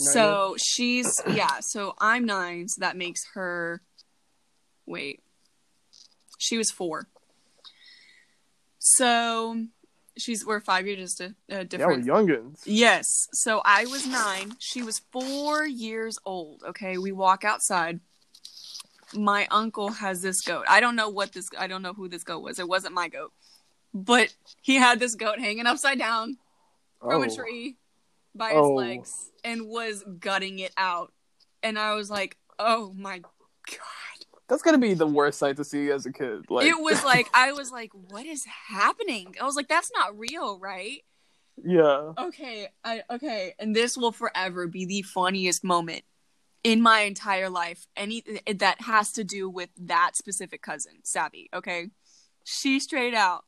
[0.00, 3.82] So she's, yeah, so I'm nine, so that makes her,
[4.88, 5.22] wait,
[6.38, 7.08] she was four.
[8.78, 9.66] So
[10.16, 12.62] she's, we're five years just a, a yeah, we're youngins.
[12.64, 13.28] Yes.
[13.32, 14.54] So I was nine.
[14.58, 16.62] She was four years old.
[16.68, 16.98] Okay.
[16.98, 18.00] We walk outside.
[19.14, 20.64] My uncle has this goat.
[20.68, 22.58] I don't know what this, I don't know who this goat was.
[22.58, 23.32] It wasn't my goat.
[23.94, 26.36] But he had this goat hanging upside down
[27.00, 27.24] from oh.
[27.24, 27.76] a tree
[28.34, 28.74] by his Oh.
[28.74, 29.12] legs
[29.44, 31.12] and was gutting it out.
[31.62, 33.97] And I was like, oh my God.
[34.48, 36.46] That's gonna be the worst sight to see as a kid.
[36.50, 39.34] Like it was like, I was like, what is happening?
[39.40, 41.02] I was like, that's not real, right?
[41.64, 42.12] yeah.
[42.18, 46.02] Okay, I okay, and this will forever be the funniest moment
[46.64, 47.86] in my entire life.
[47.96, 51.50] Any that has to do with that specific cousin, Savvy.
[51.52, 51.88] Okay,
[52.44, 53.44] she straight out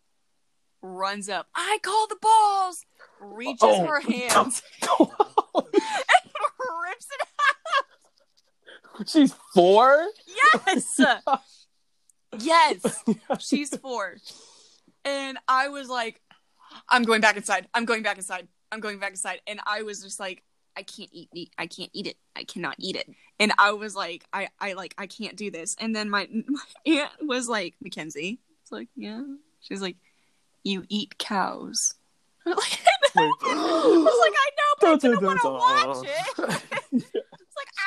[0.83, 1.47] runs up.
[1.55, 2.85] I call the balls.
[3.21, 3.87] Reaches Oh.
[3.87, 5.09] her hands and
[6.85, 7.29] rips it
[9.07, 10.07] She's four.
[10.27, 11.01] Yes,
[12.39, 13.05] yes,
[13.39, 14.17] she's four,
[15.05, 16.21] and I was like,
[16.89, 17.69] I'm going back inside.
[17.75, 18.49] I'm going back inside.
[18.73, 19.41] I'm going back inside.
[19.47, 20.43] And I was just like,
[20.77, 21.53] I can't eat meat.
[21.59, 22.17] I can't eat it.
[22.37, 23.09] I cannot eat it.
[23.39, 25.77] And I was like, I, I like, I can't do this.
[25.81, 28.41] And then my, my aunt was like, Mackenzie.
[28.63, 29.23] It's like, yeah.
[29.61, 29.97] She's like,
[30.63, 31.95] you eat cows.
[32.47, 32.79] I was like,
[33.17, 36.07] I know, but I didn't want to watch
[36.93, 37.25] it.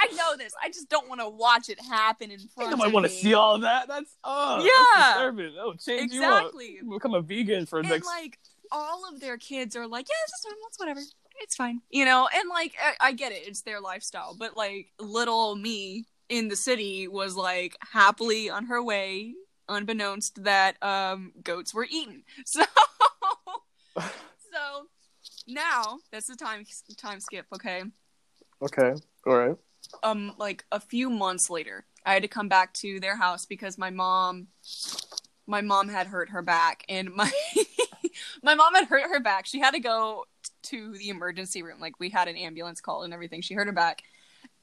[0.04, 0.54] It's like, I know this.
[0.62, 3.10] I just don't want to watch it happen in front Nobody of want me.
[3.10, 3.88] to see all of that.
[3.88, 4.72] That's oh, Yeah.
[5.02, 5.56] that's disturbing.
[5.56, 6.80] That'll change Exactly.
[6.82, 7.02] you up.
[7.02, 8.06] Become a vegan for and next.
[8.08, 8.40] like
[8.72, 11.00] all of their kids are like, yeah, it's just normal, it's whatever,
[11.42, 12.28] it's fine, you know.
[12.34, 16.56] And like, I, I get it, it's their lifestyle, but like, little me in the
[16.56, 19.34] city was like happily on her way,
[19.70, 22.24] unbeknownst that um goats were eaten.
[22.46, 22.64] So,
[23.98, 24.88] so
[25.48, 26.66] now that's the time
[26.98, 27.84] time skip, okay?
[28.62, 28.94] okay.
[29.28, 29.56] All right.
[30.04, 33.78] Um like a few months later i had to come back to their house because
[33.78, 34.48] my mom
[35.48, 37.32] my mom had hurt her back, and my
[38.44, 39.46] my mom had hurt her back.
[39.46, 40.26] She had to go
[40.64, 41.80] to the emergency room.
[41.80, 43.42] Like we had an ambulance call and everything.
[43.42, 44.04] She hurt her back.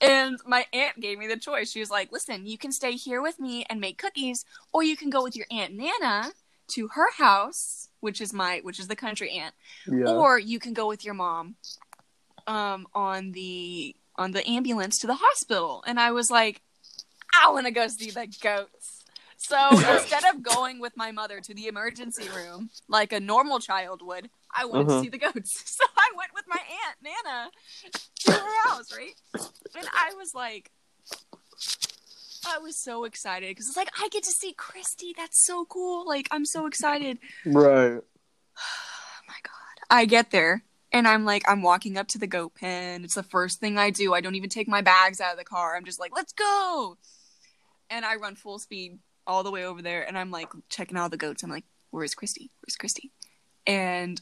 [0.01, 1.71] And my aunt gave me the choice.
[1.71, 4.97] She was like, "Listen, you can stay here with me and make cookies, or you
[4.97, 6.33] can go with your aunt Nana
[6.69, 9.55] to her house, which is my which is the country aunt,
[9.87, 10.09] Yeah.
[10.09, 11.57] or you can go with your mom
[12.47, 16.61] um on the on the ambulance to the hospital." And I was like,
[17.35, 19.05] "I want to go see the goats."
[19.37, 19.57] So
[19.93, 24.29] instead of going with my mother to the emergency room like a normal child would,
[24.55, 24.93] I went Mhm.
[24.99, 25.53] to see the goats.
[25.79, 27.51] So I went with my aunt Nana
[28.27, 29.15] to her house, right?
[29.79, 30.71] And I was like,
[32.47, 35.15] I was so excited because it's like I get to see Christy.
[35.17, 36.07] That's so cool.
[36.07, 37.19] Like I'm so excited.
[37.47, 38.01] right.
[38.63, 39.87] Oh my god.
[39.91, 43.05] I get there and I'm like I'm walking up to the goat pen.
[43.05, 44.13] It's the first thing I do.
[44.15, 45.77] I don't even take my bags out of the car.
[45.77, 46.97] I'm just like, "Let's go."
[47.89, 51.11] And I run full speed all the way over there and I'm like checking out
[51.11, 51.43] the goats.
[51.43, 52.51] I'm like, "Where's Christy?
[52.61, 53.11] Where's Christy?"
[53.67, 54.21] And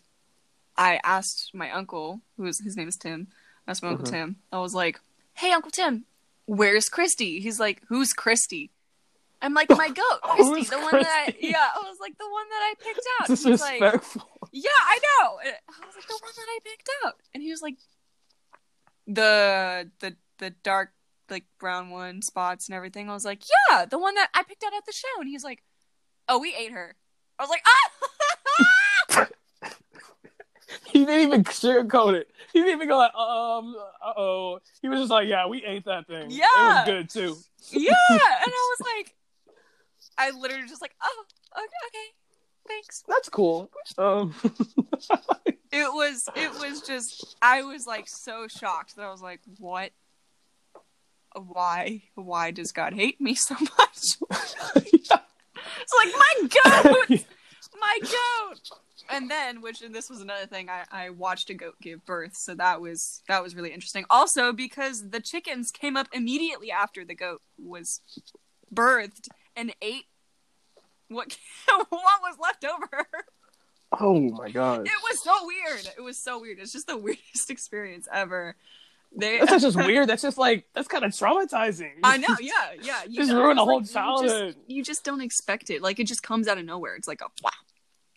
[0.77, 3.29] I asked my uncle, who is his name is Tim.
[3.67, 4.11] I asked my uncle Mhm.
[4.11, 4.37] Tim.
[4.53, 5.01] I was like,
[5.35, 6.05] "Hey, Uncle Tim,
[6.47, 8.71] where's Christy?" He's like, "Who's Christy?"
[9.43, 12.29] I'm like, "My goat, Christy, Who's the one that I yeah." I was like, "The
[12.29, 14.38] one that I picked out." Disrespectful.
[14.53, 15.39] Yeah, I know.
[15.45, 17.77] And I was like, the one that I picked out, and he was like,
[19.07, 20.91] the the the dark
[21.31, 23.11] like brown one spots and everything.
[23.11, 25.35] I was like, yeah, the one that I picked out at the show, and he
[25.35, 25.63] was like,
[26.29, 26.95] oh, we ate her.
[27.39, 27.63] I was like,
[29.17, 29.27] ah.
[30.87, 32.31] he didn't even sugarcoat it.
[32.53, 34.59] He didn't even go like, um, uh oh.
[34.83, 36.31] He was just like, yeah, we ate that thing.
[36.31, 36.45] Yeah.
[36.45, 37.37] It was good too.
[37.71, 39.15] yeah, and I was like,
[40.17, 41.25] I literally just like, oh,
[41.57, 42.15] okay, okay
[42.69, 43.05] thanks.
[43.09, 43.71] That's cool.
[43.97, 44.35] Um,
[45.71, 49.91] It was it was just I was like so shocked that I was like, what?
[51.35, 52.03] Why?
[52.15, 54.17] Why does God hate me so much?
[55.81, 57.25] It's like my goat,
[57.81, 58.61] my goat.
[59.11, 62.37] And then, which and this was another thing, I, I watched a goat give birth,
[62.37, 64.05] so that was that was really interesting.
[64.11, 68.01] Also, because the chickens came up immediately after the goat was
[68.75, 70.07] birthed and ate
[71.09, 71.37] what
[71.69, 73.07] what was left over.
[74.01, 74.87] oh my god.
[74.87, 75.89] It was so weird.
[75.97, 76.59] It was so weird.
[76.59, 78.57] It's just the weirdest experience ever.
[79.17, 80.09] They, That's not just weird.
[80.09, 81.93] That's just like that's kind of traumatizing.
[82.05, 83.01] I know, yeah, yeah.
[83.09, 84.57] You Just ruin ruined a it's whole you just- childhood.
[84.67, 85.81] You just, don't expect it.
[85.83, 86.95] Like it just comes out of nowhere.
[86.95, 87.51] It's like a wow.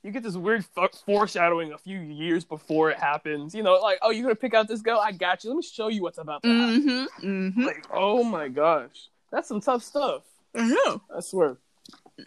[0.04, 3.54] You get this weird f- foreshadowing a few years before it happens.
[3.56, 5.00] You know, like, oh, you're gonna pick out this girl.
[5.00, 5.52] I got you.
[5.52, 6.50] Let me show you what's about to.
[6.50, 7.26] Mm-hmm.
[7.28, 7.64] Mm-hmm.
[7.64, 10.24] Like, oh my gosh, that's some tough stuff.
[10.56, 11.02] I know.
[11.16, 11.56] I swear.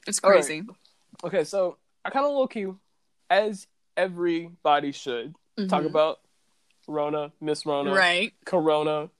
[0.06, 0.44] It's All right.
[0.44, 0.62] crazy.
[1.22, 2.66] Okay, so I kind of low key,
[3.30, 5.34] as everybody should,
[5.68, 5.86] talk Mhm.
[5.86, 6.20] about
[6.86, 8.32] Rona, Miss Rona, right.
[8.44, 9.10] Corona,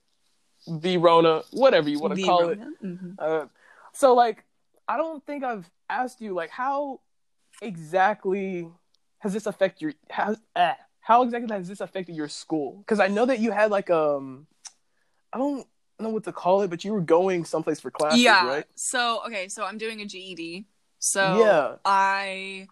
[0.67, 2.59] the Rona, whatever you want to call it.
[2.59, 2.71] Rona.
[2.83, 3.15] Mhm.
[3.17, 3.47] Uh,
[3.93, 4.43] so like,
[4.87, 7.01] I don't think I've asked you like how
[7.61, 8.69] exactly
[9.19, 12.77] has this affected your has eh, how exactly has this affected your school?
[12.79, 14.47] Because I know that you had like um,
[15.33, 15.67] I don't
[15.99, 18.47] know what to call it, but you were going someplace for classes, Yeah.
[18.47, 18.65] right?
[18.75, 20.65] So okay, so I'm doing a GED.
[20.99, 21.75] So Yeah.
[21.85, 22.67] I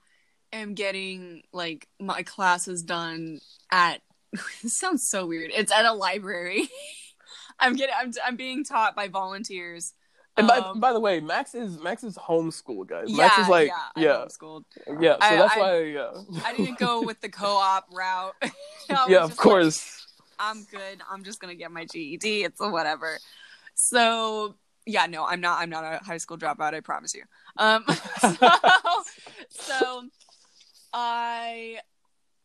[0.52, 3.40] am getting like my classes done
[3.72, 4.02] at.
[4.64, 5.52] this sounds so weird.
[5.54, 6.68] It's at a library.
[7.60, 7.96] I'm getting.
[7.98, 8.12] I'm.
[8.26, 9.94] I'm being taught by volunteers.
[10.36, 13.06] And by, Um, by the way, Macks is Macks is homeschool, guys.
[13.08, 14.64] Yeah, Macks is like yeah, yeah, homeschooled.
[15.00, 15.14] yeah.
[15.14, 16.12] So I- that's I- why yeah.
[16.44, 18.36] I didn't go with the co-op route.
[18.90, 20.03] Yeah, of just like, course.
[20.44, 21.02] I'm good.
[21.10, 22.44] I'm just gonna get my GED.
[22.44, 23.18] It's a whatever.
[23.76, 25.60] So yeah, no, I'm not.
[25.62, 26.74] I'm not a high school dropout.
[26.74, 27.24] I promise you.
[27.58, 27.86] Um,
[28.20, 28.50] so,
[29.50, 30.04] so
[30.94, 31.80] I.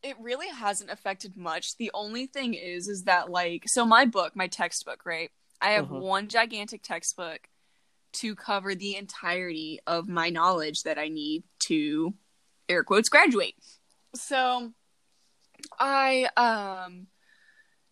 [0.00, 1.76] It really hasn't affected much.
[1.76, 5.32] The only thing is, is that like, so my book, my textbook, right?
[5.60, 6.00] I have Mhm.
[6.00, 7.48] one gigantic textbook
[8.12, 12.14] to cover the entirety of my knowledge that I need to
[12.68, 13.54] air quotes graduate.
[14.14, 14.72] So
[15.80, 17.08] I um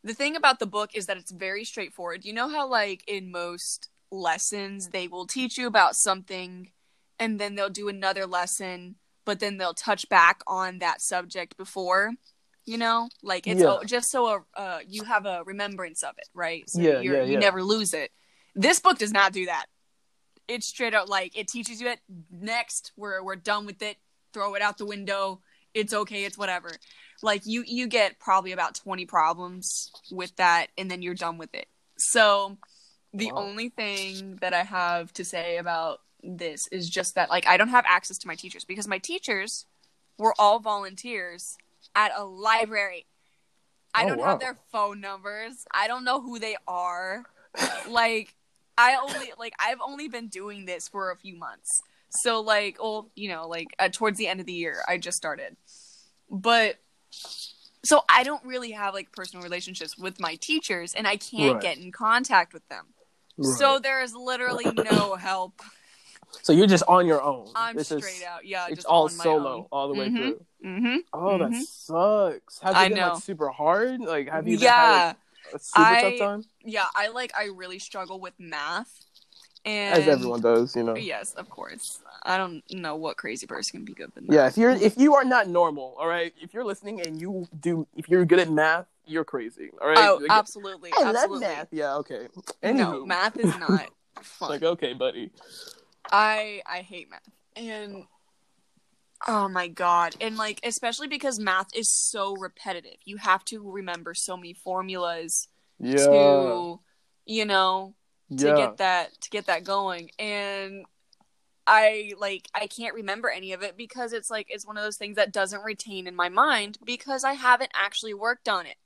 [0.06, 2.24] the thing about the book is that it's very straightforward.
[2.24, 6.70] You know how like in most lessons they will teach you about something
[7.18, 12.12] and then they'll do another lesson but then they'll touch back on that subject before
[12.64, 13.08] you know?
[13.22, 13.78] Like it's Yeah.
[13.84, 16.68] just so uh, uh, you have a remembrance of it right?
[16.70, 17.38] So Yeah, you're, yeah, you yeah.
[17.40, 18.12] never lose it.
[18.54, 19.66] This book does not do that.
[20.48, 22.00] It's straight out like it teaches you it.
[22.30, 23.96] Next we're we're done with it.
[24.32, 25.40] Throw it out the window
[25.76, 26.80] it's okay it's whatever.
[27.22, 31.54] Like you you get probably about 20 problems with that and then you're done with
[31.54, 31.68] it.
[31.98, 32.58] So
[33.14, 33.36] the Wow.
[33.36, 37.68] only thing that i have to say about this is just that like i don't
[37.68, 39.66] have access to my teachers because my teachers
[40.18, 41.56] were all volunteers
[41.94, 43.06] at a library.
[43.94, 44.26] I Oh, don't wow.
[44.28, 45.66] have their phone numbers.
[45.72, 47.26] I don't know who they are.
[47.84, 48.34] Like
[48.78, 51.82] i only like i've only been doing this for a few months
[52.20, 55.16] So like, well, you know, like uh, towards the end of the year, I just
[55.16, 55.56] started,
[56.30, 56.76] but
[57.84, 61.62] so I don't really have like personal relationships with my teachers, and I can't Right.
[61.62, 62.86] get in contact with them.
[63.58, 65.60] So there is literally no help.
[66.42, 67.48] so you're just on your own.
[67.54, 68.44] I'm This is- straight out.
[68.44, 69.66] Yeah, It's just all on my solo own.
[69.70, 70.16] all the way Mhm.
[70.16, 70.44] through.
[70.64, 70.96] Mm-hmm.
[71.12, 71.62] Oh, that Mhm.
[71.62, 72.58] sucks.
[72.60, 74.00] Has it been like super hard?
[74.00, 75.16] Like, have you Yeah, had
[75.54, 76.44] a super I- tough time?
[76.64, 76.86] yeah.
[76.94, 77.32] I like.
[77.36, 79.05] I really struggle with math,
[79.66, 80.94] and As everyone does, you know.
[80.94, 82.00] Yes, of course.
[82.22, 85.14] I don't know what crazy person can be good with Yeah, if you're if you
[85.16, 86.32] are not normal, all right.
[86.40, 89.98] If you're listening and you do, if you're good at math, you're crazy, all right.
[89.98, 90.92] Oh, Like, absolutely.
[90.96, 91.68] I love math.
[91.72, 92.28] Yeah, okay.
[92.62, 93.88] No, math is not
[94.22, 94.50] fun.
[94.50, 95.30] like okay, buddy.
[96.10, 97.20] I I hate math.
[97.56, 98.04] And
[99.26, 100.14] oh my god.
[100.20, 102.98] And like especially because math is so repetitive.
[103.04, 105.48] You have to remember so many formulas
[105.80, 106.80] Yeah, to
[107.24, 107.94] you know,
[108.30, 110.10] to get that to get that going.
[110.18, 110.84] And
[111.66, 114.96] I like I can't remember any of it because it's like it's one of those
[114.96, 118.76] things that doesn't retain in my mind because I haven't actually worked on it.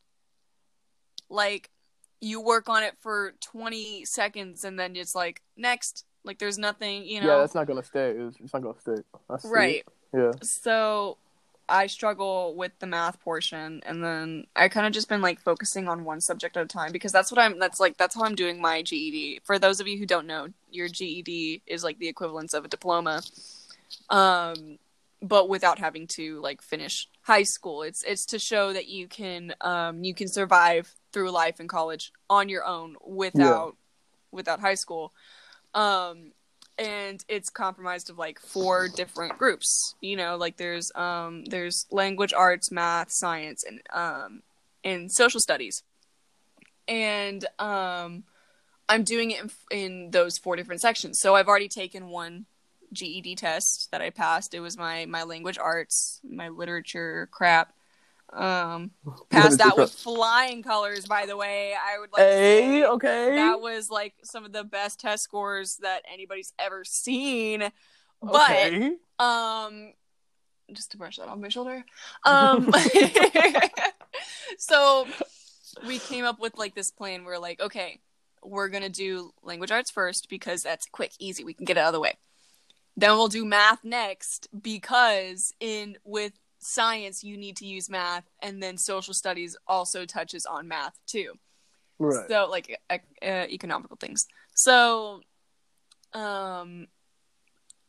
[1.29, 1.71] Like
[2.21, 7.05] you work on it for 20 seconds and then it's like next like there's nothing,
[7.05, 7.29] you know.
[7.29, 8.11] yeah, that's not gonna stay.
[8.11, 9.03] It's, it's not gonna stay.
[9.29, 9.41] I it.
[9.45, 9.85] right.
[10.15, 10.33] Yeah.
[10.43, 11.19] So
[11.71, 15.89] I struggle with the math portion and then I kind of just been like focusing
[15.89, 18.35] on one subject at a time because that's what I'm that's like that's how I'm
[18.35, 19.41] doing my GED.
[19.45, 22.69] For those of you who don't know, your GED is like the equivalence of a
[22.69, 23.23] diploma.
[24.11, 24.79] Um
[25.23, 27.83] but without having to like finish high school.
[27.83, 32.13] It's it's to show that you can um you can survive through life in college
[32.29, 33.77] on your own without
[34.33, 35.13] without high school.
[35.75, 36.33] Um
[36.81, 42.33] and it's compromised of like four different groups you know like there's um there's language
[42.33, 44.43] arts math science and um
[44.83, 45.83] and social studies.
[46.89, 48.25] And um
[48.89, 51.21] i'm doing it in, in those four different sections.
[51.21, 52.47] So i've already taken one
[52.93, 54.55] ged test that i passed.
[54.55, 57.75] It was my my language arts my literature crap
[58.33, 58.91] um
[59.31, 63.35] passed that with flying colors by the way i would like to Hey, say okay.
[63.37, 67.71] that was like some of the best test scores that anybody's ever seen.
[68.23, 68.93] But okay.
[69.19, 69.93] um
[70.73, 71.85] just to brush that off my shoulder.
[72.25, 72.73] Um
[74.59, 75.07] so
[75.87, 77.25] we came up with like this plan.
[77.25, 78.01] We're like, okay,
[78.43, 81.89] we're gonna do language arts first because that's quick, easy, we can get it out
[81.89, 82.15] of the way.
[82.97, 88.63] Then we'll do math next because in with science you need to use math and
[88.63, 91.33] then social studies also touches on math too.
[91.99, 92.29] Right.
[92.29, 94.27] so like uh, economical things.
[94.55, 95.21] So
[96.13, 96.87] um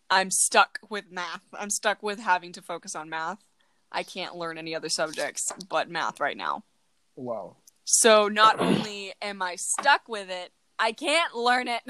[0.10, 1.42] i'm stuck with math.
[1.54, 3.44] I'm stuck with having to focus on math.
[3.92, 6.64] I can't learn any other subjects but math right now.
[7.16, 7.58] Wow.
[7.84, 11.82] so not only am i stuck with it i can't learn it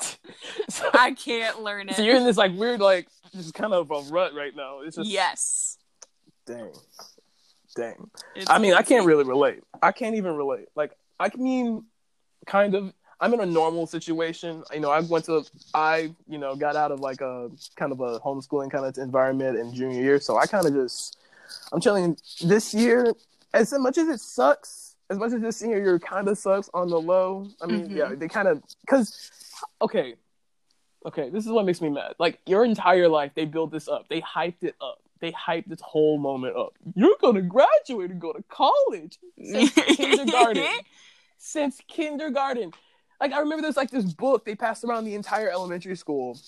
[0.68, 3.90] so, i can't learn it so you're in this like weird like just kind of
[3.90, 4.80] a rut right now.
[4.80, 5.78] It's just yes
[6.50, 6.72] dang,
[7.76, 8.10] dang.
[8.34, 9.60] It's I mean, I can't really relate.
[9.82, 10.66] I can't even relate.
[10.74, 11.84] Like, I mean,
[12.46, 12.92] kind of.
[13.22, 14.64] I'm in a normal situation.
[14.72, 18.00] You know, I went to, I, you know, got out of like a kind of
[18.00, 20.18] a homeschooling kind of environment in junior year.
[20.18, 21.18] So I kind of just,
[21.70, 23.12] I'm telling you, this year,
[23.52, 26.88] as much as it sucks, as much as this senior year kind of sucks on
[26.88, 27.46] the low.
[27.60, 27.96] I mean, Mhm.
[27.96, 29.30] yeah, they kind of, because,
[29.82, 30.14] okay,
[31.04, 32.14] okay, this is what makes me mad.
[32.18, 35.02] Like, your entire life, they built this up, they hyped it up.
[35.20, 36.72] They hyped this whole moment up.
[36.94, 40.66] You're gonna graduate and go to college since kindergarten.
[41.36, 42.72] Since kindergarten,
[43.20, 46.38] like I remember there's like this book they passed around the entire elementary school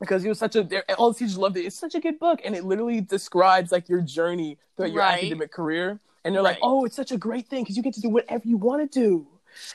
[0.00, 1.66] because it was such a all the teachers loved it.
[1.66, 5.18] It's such a good book, and it literally describes like your journey throughout your Right.
[5.18, 6.00] academic career.
[6.24, 8.46] And they're like, "Oh, it's such a great thing because you get to do whatever
[8.46, 9.26] you want to do,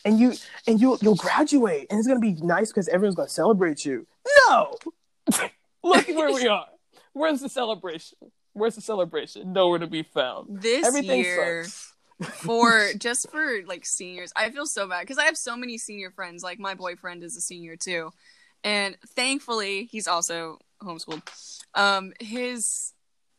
[0.04, 0.34] and you
[0.68, 4.08] and you you'll graduate, and it's gonna be nice because everyone's gonna celebrate you."
[4.48, 4.76] No,
[5.84, 6.68] look where we are.
[7.14, 8.18] Where's the celebration?
[8.54, 9.54] Where's the celebration?
[9.54, 10.62] Nowhere to be found.
[10.62, 11.94] this Everything year sucks.
[12.42, 16.12] for just for like seniors i feel so bad because i have so many senior
[16.12, 18.12] friends like my boyfriend is a senior too
[18.66, 21.22] and thankfully he's also homeschooled
[21.76, 22.92] um his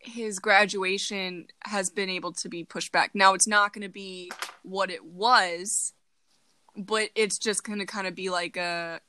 [0.02, 4.30] his graduation has been able to be pushed back now it's not going to be
[4.62, 5.92] what it was
[6.76, 9.00] but it's just going to kind of be like a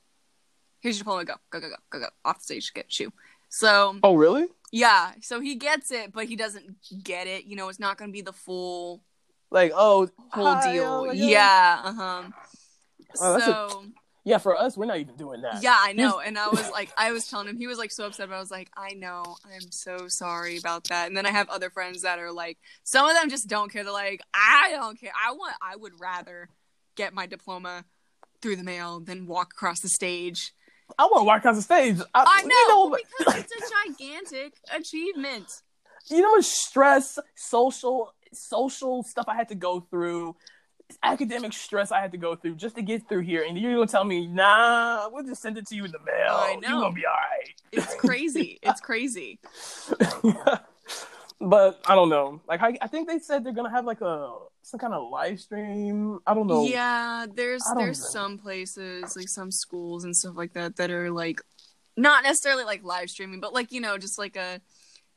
[0.82, 3.12] here's your diploma go go go go go go off the stage get shoe
[3.50, 4.48] so Oh, really?
[4.72, 8.10] yeah so he gets it but he doesn't get it you know it's not going
[8.10, 9.02] to be the full
[9.50, 10.84] Like, oh, whole hi, deal.
[11.10, 11.12] oh.
[11.12, 12.24] Yeah, uh huh.
[13.20, 13.84] Oh, so
[14.24, 15.64] Yeah, for us, we're not even doing that.
[15.64, 16.20] yeah, I know.
[16.20, 18.40] And I was like, I was telling him, he was like so upset, but I
[18.40, 21.08] was like, I know, I'm so sorry about that.
[21.08, 23.84] And then I have other friends that are like, some of them just don't care.
[23.84, 25.12] They're like, I don't care.
[25.28, 26.50] I want, I would rather
[26.96, 27.86] get my diploma
[28.44, 30.54] through the mail than walk across the stage
[31.00, 31.98] I want to walk across the stage.
[32.14, 35.48] I, I know, You know, because it's a gigantic achievement.
[36.10, 40.36] you know stress, social, social stuff I had to go through,
[41.04, 43.88] academic stress I had to go through just to get through here, and you're gonna
[43.88, 46.34] tell me, nah, we'll just send it to you in the mail.
[46.34, 46.70] I know.
[46.70, 47.62] You're gonna be all right.
[47.72, 48.60] It's crazy.
[48.64, 49.40] It's crazy.
[51.42, 52.42] but I don't know.
[52.48, 55.40] Like I, I think they said they're gonna have like a some kind of live
[55.40, 56.20] stream.
[56.28, 56.66] I don't know.
[56.66, 58.10] Yeah, there's there's know.
[58.10, 61.42] some places like some schools and stuff like that that are like
[61.98, 64.62] not necessarily like live streaming, but like you know just like a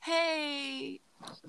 [0.00, 1.00] hey,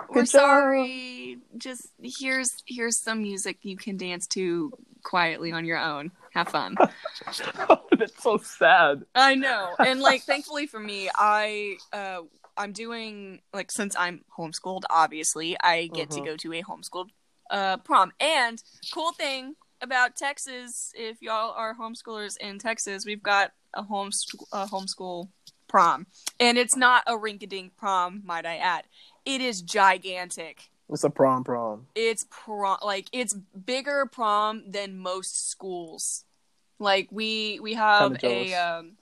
[0.10, 0.42] we're Good job.
[0.42, 1.38] sorry.
[1.58, 4.72] Just here's here's some music you can dance to
[5.04, 6.12] quietly on your own.
[6.34, 6.76] Have fun.
[7.98, 9.04] That's so sad.
[9.16, 9.76] I know.
[9.80, 12.22] And like thankfully for me, I uh
[12.58, 16.26] I'm doing like since I'm homeschooled, obviously, I get to Mhm.
[16.26, 17.10] go to a homeschooled
[17.50, 18.12] uh prom.
[18.20, 18.62] And
[18.94, 24.66] cool thing about Texas, if y'all are homeschoolers in Texas, we've got a homeschool a
[24.68, 25.30] homeschool
[25.68, 26.08] prom.
[26.40, 28.86] And it's not a rink-a-dink prom, might I add.
[29.26, 30.70] It is gigantic.
[30.90, 31.88] It's a prom prom.
[31.96, 36.24] It's prom like it's bigger prom than most schools.
[36.78, 38.98] Like we we have a um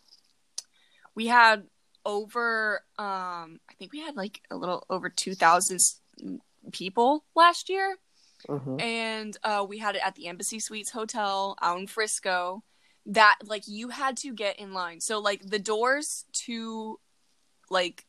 [1.15, 1.63] we had
[2.05, 5.79] over um I think we had like a little over 2000
[6.71, 7.97] people last year
[8.47, 8.81] Mhm.
[8.81, 12.63] and uh we had it at the Embassy Suites Hotel out in Frisco
[13.05, 15.01] that like you had to get in line.
[15.01, 16.99] So like the doors to
[17.69, 18.05] like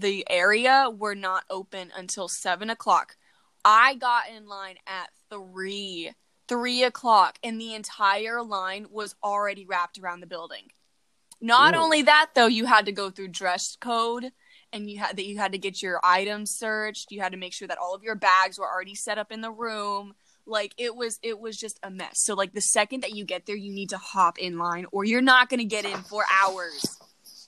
[0.00, 3.16] the area were not open until seven o'clock.
[3.64, 6.12] I got in line at three,
[6.46, 10.70] three o'clock, and the entire line was already wrapped around the building.
[11.40, 11.78] Not Ooh.
[11.78, 14.32] only that, though, you had to go through dress code,
[14.72, 17.10] and you had that you had to get your items searched.
[17.10, 19.40] You had to make sure that all of your bags were already set up in
[19.40, 20.14] the room.
[20.46, 22.22] Like it was, it was just a mess.
[22.24, 25.04] So like the second that you get there, you need to hop in line, or
[25.04, 26.98] you're not gonna get in for hours.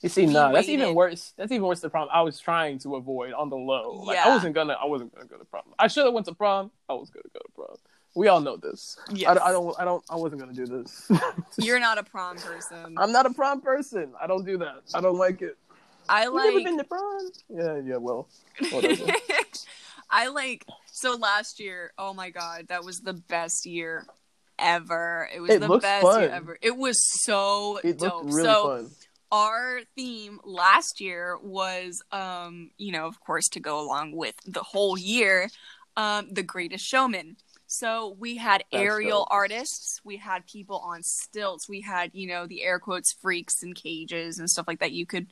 [0.01, 1.33] You see, no, that's even worse.
[1.37, 1.81] That's even worse.
[1.81, 4.03] The prom I was trying to avoid on the low.
[4.07, 4.75] Like I wasn't gonna.
[4.75, 5.65] I wasn't gonna go to prom.
[5.79, 6.71] I should have went to prom.
[6.89, 7.77] I was gonna go to prom.
[8.15, 8.97] We all know this.
[9.13, 9.37] Yes.
[9.39, 9.75] I, I don't.
[9.81, 10.05] I don't.
[10.09, 11.11] I wasn't gonna do this.
[11.59, 12.95] You're not a prom person.
[12.97, 14.13] I'm not a prom person.
[14.21, 14.83] I don't do that.
[14.95, 15.57] I don't like it.
[16.09, 16.45] I like.
[16.53, 17.31] You never been to prom?
[17.49, 17.81] Yeah.
[17.85, 17.97] Yeah.
[17.97, 18.29] Well.
[20.11, 24.07] I like so last year, oh my god, that was the best year
[24.59, 25.29] ever.
[25.35, 26.21] It was It the best fun.
[26.23, 26.59] year ever.
[26.63, 28.25] It was so It dope.
[28.25, 28.91] looked really so fun.
[29.31, 34.63] Our theme last year was um, you know, of course to go along with the
[34.63, 35.49] whole year,
[35.97, 37.37] um, the greatest showman.
[37.67, 39.29] So we had That's aerial dope.
[39.31, 43.75] artists, we had people on stilts, we had, you know, the air quotes freaks and
[43.75, 45.27] cages and stuff like that you could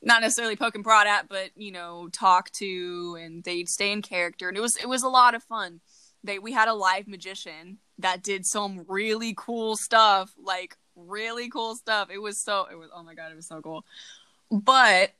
[0.00, 4.00] not necessarily poke and prod at, but you know, talk to and they'd stay in
[4.00, 5.80] character and it was it was a lot of fun.
[6.24, 10.76] They we had a live magician that did some really cool stuff, like
[11.06, 12.08] really cool stuff.
[12.10, 13.84] It was so it was oh my god, it was so cool.
[14.50, 15.12] But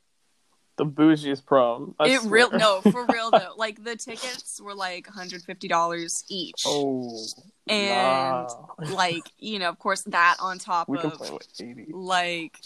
[0.77, 1.95] The bougiest prom.
[1.99, 2.31] I it swear.
[2.31, 3.53] real no, for real though.
[3.57, 6.63] Like the tickets were like $150 each.
[6.65, 7.25] Oh.
[7.67, 8.47] and
[8.91, 11.87] like, you know, of course that on top we can of play with eighty.
[11.91, 12.57] like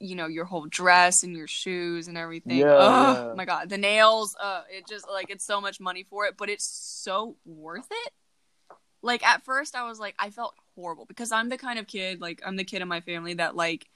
[0.00, 3.34] you know your whole dress and your shoes and everything Yeah, oh yeah.
[3.34, 6.48] my god the nails uh it just like it's so much money for it but
[6.48, 8.12] it's so worth it
[9.02, 12.20] like at first i was like i felt horrible because i'm the kind of kid
[12.20, 13.88] like i'm the kid in my family that like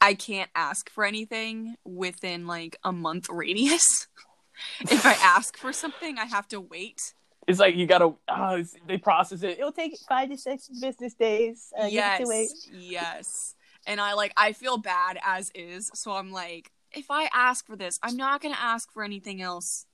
[0.00, 4.06] i can't ask for anything within like a month radius
[4.82, 7.14] if i ask for something i have to wait
[7.48, 8.12] It's like you gotta.
[8.28, 9.58] Uh, they process it.
[9.58, 11.72] It'll take five to six business days.
[11.80, 12.50] Uh, yes to wait.
[12.70, 13.54] yes
[13.86, 17.74] and i like i feel bad as is so i'm like if i ask for
[17.76, 19.86] this i'm not gonna ask for anything else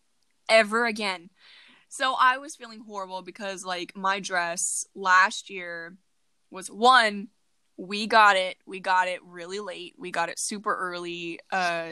[0.48, 1.30] ever again
[1.96, 5.96] so i was feeling horrible because like my dress last year
[6.50, 7.28] was one
[7.76, 11.90] we got it we got it really late we got it super early uh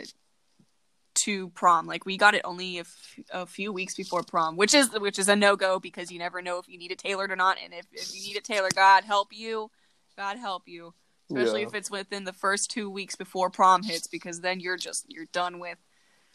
[1.15, 4.73] to prom like we got it only a, f- a few weeks before prom which
[4.75, 7.37] is which is a no-go because you never know if you need it tailored or
[7.37, 9.71] not and if, if you need it tailored god help you
[10.17, 10.95] god help you
[11.31, 11.67] especially Yeah.
[11.69, 15.27] if it's within the first two weeks before prom hits because then you're just you're
[15.33, 15.77] done with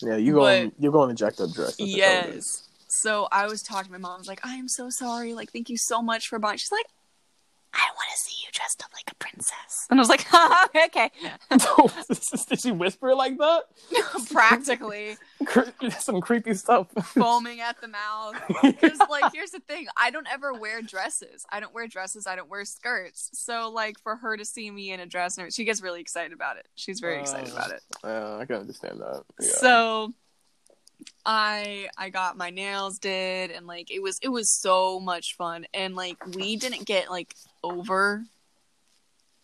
[0.01, 0.71] Yeah, you going.
[0.77, 1.75] You're going to jacked up dress.
[1.75, 2.35] That's what it is.
[2.35, 5.33] yes so i was talking to my mom i was like i am so sorry
[5.33, 6.85] like thank you so much for buying she's like
[7.73, 9.85] i want to see you dressed up like a princess.
[9.89, 10.25] And i was like
[10.87, 11.11] okay
[12.49, 13.63] Did she whisper like that?
[14.31, 15.17] practically.
[15.99, 16.87] Some creepy stuff.
[17.13, 18.35] foaming at the mouth.
[18.63, 21.45] Because like here's the thing i don't ever wear dresses.
[21.51, 23.29] I don't wear dresses i don't wear skirts.
[23.33, 26.33] So like for her to see me in a dress and she gets really excited
[26.33, 26.67] about it.
[26.75, 27.81] She's very excited Uh, about it.
[28.03, 29.23] I can understand that.
[29.41, 29.47] Yeah.
[29.59, 30.13] so
[31.25, 35.65] i i got my nails did and like it was it was so much fun
[35.73, 38.23] and like we didn't get like over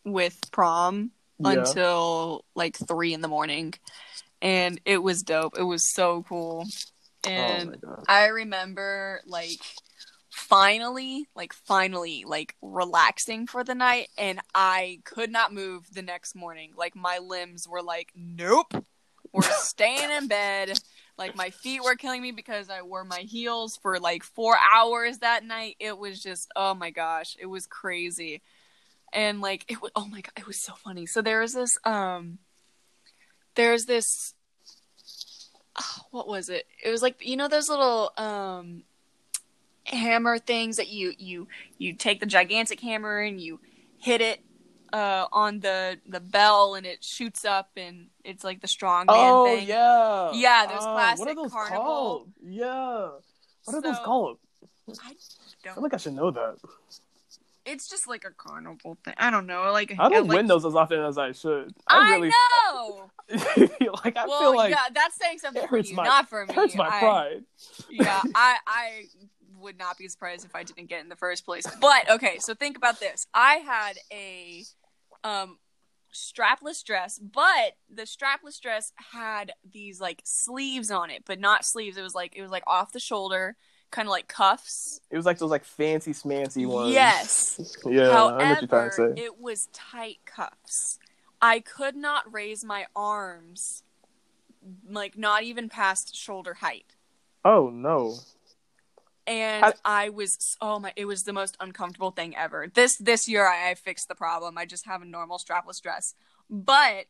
[0.05, 1.59] with prom Yeah.
[1.59, 3.73] until like three in the morning,
[4.41, 5.57] and it was dope.
[5.57, 6.65] It was so cool,
[7.25, 8.03] oh and god.
[8.07, 9.59] I remember like
[10.29, 16.35] finally, like finally, like relaxing for the night, and I could not move the next
[16.35, 16.73] morning.
[16.75, 18.73] Like my limbs were like, nope,
[19.31, 20.79] we're staying in bed.
[21.17, 25.19] Like my feet were killing me because I wore my heels for like four hours
[25.19, 25.75] that night.
[25.79, 28.41] It was just, oh my gosh, it was crazy.
[29.11, 31.05] And like it was, oh my god, it was so funny.
[31.05, 32.39] So there was this, um,
[33.55, 34.33] there's this
[36.11, 36.67] what was it?
[36.83, 38.83] It was like you know those little um
[39.85, 41.47] hammer things that you you
[41.77, 43.59] you take the gigantic hammer and you
[43.97, 44.41] hit it
[44.93, 49.15] uh on the the bell and it shoots up and it's like the strong man
[49.17, 49.67] Oh thing.
[49.67, 50.31] yeah.
[50.33, 52.29] Yeah, those Uh, What classic are those carnival- called?
[52.45, 53.09] Yeah.
[53.65, 54.37] What are those called?
[54.87, 55.13] I I
[55.63, 55.73] don't.
[55.75, 56.57] feel like I should know that.
[57.65, 59.13] It's just like a carnival thing.
[59.17, 59.71] I don't know.
[59.71, 61.73] Like I don't like, win those as often as I should.
[61.87, 63.09] I, I really know.
[64.03, 64.17] like.
[64.17, 66.53] I well, feel like yeah, that's saying something for you, my- not for me.
[66.53, 67.43] hurts my I- pride.
[67.89, 69.05] yeah, I I
[69.63, 71.65] would not be surprised if I didn't get in the first place.
[71.81, 73.25] But okay, so think about this.
[73.33, 74.63] I had a
[75.23, 75.57] um
[76.13, 81.97] strapless dress, but the strapless dress had these like sleeves on it, but not sleeves.
[81.97, 83.55] It was like it was like off the shoulder,
[83.91, 84.99] kind of like cuffs.
[85.09, 86.93] It was like those like fancy smancy ones.
[86.93, 87.75] Yes.
[87.85, 88.03] Yeah.
[88.03, 89.23] I know what you're trying However, to say.
[89.25, 90.99] it was tight cuffs.
[91.41, 93.83] I could not raise my arms
[94.89, 96.95] like not even past shoulder height.
[97.43, 98.15] Oh no.
[99.27, 102.67] And How- I was oh my it was the most uncomfortable thing ever.
[102.73, 104.57] This this year I, I fixed the problem.
[104.57, 106.13] I just have a normal strapless dress.
[106.49, 107.05] But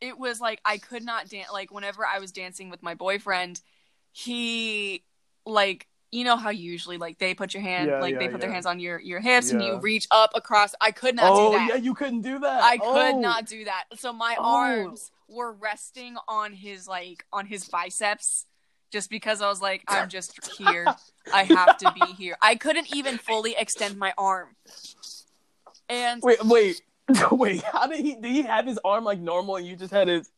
[0.00, 3.60] it was like I could not dance like whenever I was dancing with my boyfriend,
[4.12, 5.04] he
[5.46, 8.40] like you know how usually like they put your hand Yeah, like they yeah, put
[8.40, 10.74] their hands on your your hips and you reach up across.
[10.80, 11.68] I could not oh do that.
[11.68, 12.62] yeah, you couldn't do that.
[12.62, 13.20] I could Oh.
[13.20, 13.84] not do that.
[13.96, 14.44] So my Oh.
[14.56, 18.46] arms were resting on his like on his biceps
[18.90, 20.86] just because I was like I'm just here.
[21.32, 22.36] I have to be here.
[22.40, 24.48] I couldn't even fully extend my arm.
[25.88, 26.82] And Wait, wait,
[27.30, 27.62] wait.
[27.62, 28.14] How did he?
[28.14, 30.30] Did he have his arm like normal, and you just had his?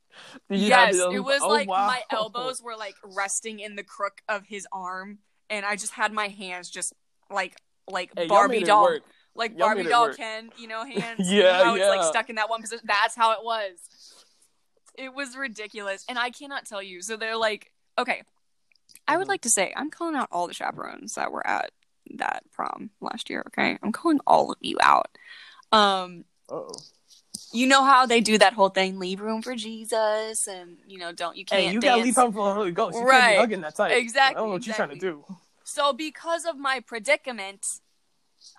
[0.49, 1.87] Did you have yes, his- it was oh, like wow.
[1.87, 5.19] my elbows were like resting in the crook of his arm
[5.51, 6.95] and I just had my hands just
[7.31, 7.57] like
[7.91, 8.99] like Hey, Barbie doll
[9.35, 10.17] like Y'all Barbie doll work.
[10.17, 11.19] Ken, you know, hands.
[11.19, 12.85] Yeah, you know how it's like stuck in that one position.
[12.87, 14.25] That's how it was.
[14.97, 17.03] It was ridiculous, and I cannot tell you.
[17.03, 18.23] So they're like, okay,
[19.11, 19.31] I would Mhm.
[19.31, 21.73] like to say I'm calling out all the chaperones that were at
[22.15, 23.43] that prom last year.
[23.49, 25.17] Okay, I'm calling all of you out.
[25.73, 26.73] Um, Uh-oh.
[27.53, 31.13] you know how they do that whole thing, leave room for Jesus, and you know,
[31.13, 31.85] don't you can't Hey, you dance.
[31.85, 32.95] gotta leave room for the Holy Ghost.
[32.95, 33.33] You can't Right.
[33.35, 33.93] be hugging that tight.
[33.97, 35.25] Exactly, I don't know what you're trying to do.
[35.65, 37.67] So because of my predicament,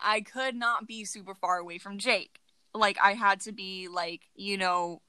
[0.01, 2.39] I could not be super far away from Jake.
[2.73, 5.01] Like I had to be like, you know,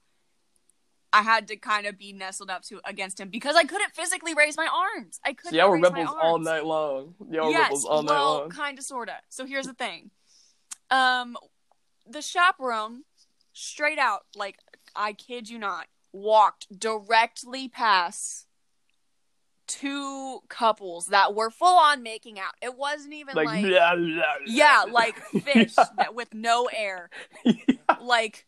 [1.13, 4.33] I had to kind of be nestled up to against him because I couldn't physically
[4.33, 5.19] raise my arms.
[5.23, 7.13] I couldn't y'all were rebels all night long.
[7.29, 8.49] Y'all were yes, rebels all night well, long.
[8.49, 9.17] kind of, sorta.
[9.29, 10.09] So here's the thing.
[10.89, 11.37] Um,
[12.09, 13.03] the chaperone,
[13.53, 14.57] straight out, like
[14.95, 18.47] I kid you not, walked directly past
[19.67, 22.53] two couples that were full on making out.
[22.61, 24.27] It wasn't even Like, like, blah, blah, blah.
[24.45, 25.85] yeah, like fish Yeah.
[25.97, 27.09] that with no air,
[28.01, 28.45] like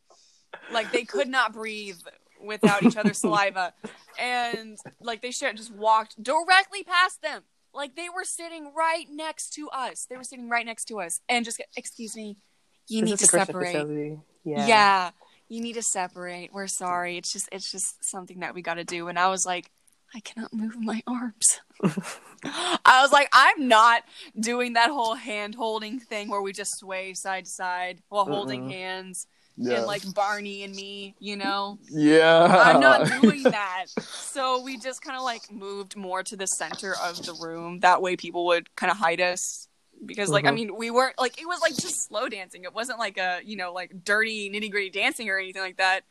[0.71, 1.99] like they could not breathe
[2.45, 3.73] without each other's saliva,
[4.19, 7.43] and like they should just walked directly past them.
[7.73, 10.05] Like they were sitting right next to us.
[10.09, 12.37] They were sitting right next to us, and just excuse me,
[12.87, 13.73] you Is need to separate.
[13.73, 14.19] facility?
[14.43, 15.11] Yeah.
[15.49, 16.51] you need to separate.
[16.53, 17.17] We're sorry.
[17.17, 19.07] It's just it's just something that we got to do.
[19.07, 19.71] And I was like,
[20.13, 21.59] I cannot move my arms.
[22.45, 24.03] I was like, I'm not
[24.39, 28.67] doing that whole hand holding thing where we just sway side to side while holding
[28.67, 28.71] Mm-mm.
[28.71, 29.27] hands
[29.57, 29.77] Yeah.
[29.77, 31.79] and like Barney and me, you know.
[31.89, 32.43] yeah.
[32.43, 33.85] I'm not doing that.
[34.01, 37.79] So we just kind of like moved more to the center of the room.
[37.79, 39.67] That way people would kind of hide us.
[40.05, 40.55] Because like I Mhm.
[40.55, 42.65] mean we weren't like it was like just slow dancing.
[42.65, 46.01] It wasn't like a you know like dirty nitty gritty dancing or anything like that.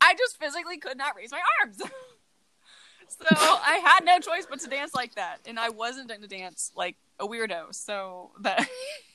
[0.00, 1.78] I just physically could not raise my arms.
[3.08, 6.28] so I had no choice but to dance like that, and I wasn't going to
[6.28, 7.74] dance like a weirdo.
[7.74, 8.66] So that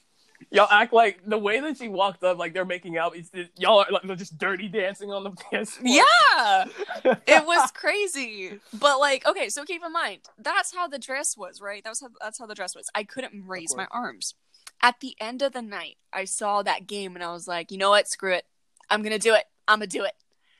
[0.49, 3.15] Y'all act like the way that she walked up, like they're making out.
[3.17, 5.93] Is y'all are like they're just dirty dancing on the dance floor.
[6.33, 6.65] yeah,
[7.27, 8.59] it was crazy.
[8.73, 11.83] But like, okay, so keep in mind that's how the dress was, right?
[11.83, 12.89] That was how that's how the dress was.
[12.95, 14.35] I couldn't raise my arms.
[14.81, 17.77] At the end of the night, I saw that game and I was like, you
[17.77, 18.07] know what?
[18.07, 18.45] Screw it.
[18.89, 19.43] I'm gonna do it.
[19.67, 20.13] I'm gonna do it.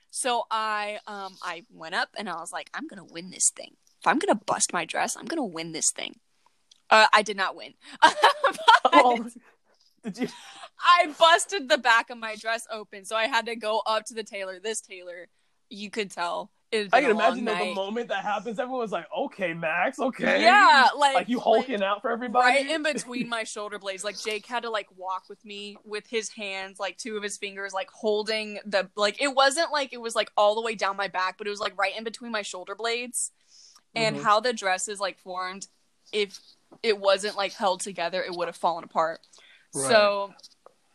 [0.10, 3.76] So I um I went up and I was like, I'm gonna win this thing.
[4.02, 6.20] If I'm gonna bust my dress, I'm gonna win this thing.
[6.90, 7.74] Uh, I did not win.
[8.04, 8.16] But-
[8.94, 9.26] Oh,
[10.08, 10.28] Did you?
[10.80, 14.14] I busted the back of my dress open, so I had to go up to
[14.14, 14.60] the tailor.
[14.60, 15.28] This tailor,
[15.70, 16.52] you could tell.
[16.74, 21.16] I can imagine though, the moment that happens, everyone's like, "Okay, Macks, okay." Yeah, like
[21.16, 22.46] like you hulking out for everybody.
[22.46, 24.04] right in between my shoulder blades.
[24.04, 27.38] Like Jake had to like walk with me with his hands, like two of his
[27.38, 29.22] fingers, like holding the like.
[29.22, 31.60] It wasn't like it was like all the way down my back, but it was
[31.62, 33.32] like right in between my shoulder blades.
[33.96, 34.24] And Mhm.
[34.24, 35.68] how the dress is like formed,
[36.12, 36.38] if
[36.84, 39.22] it wasn't like held together, it would have fallen apart.
[39.78, 39.90] Right.
[39.92, 40.34] So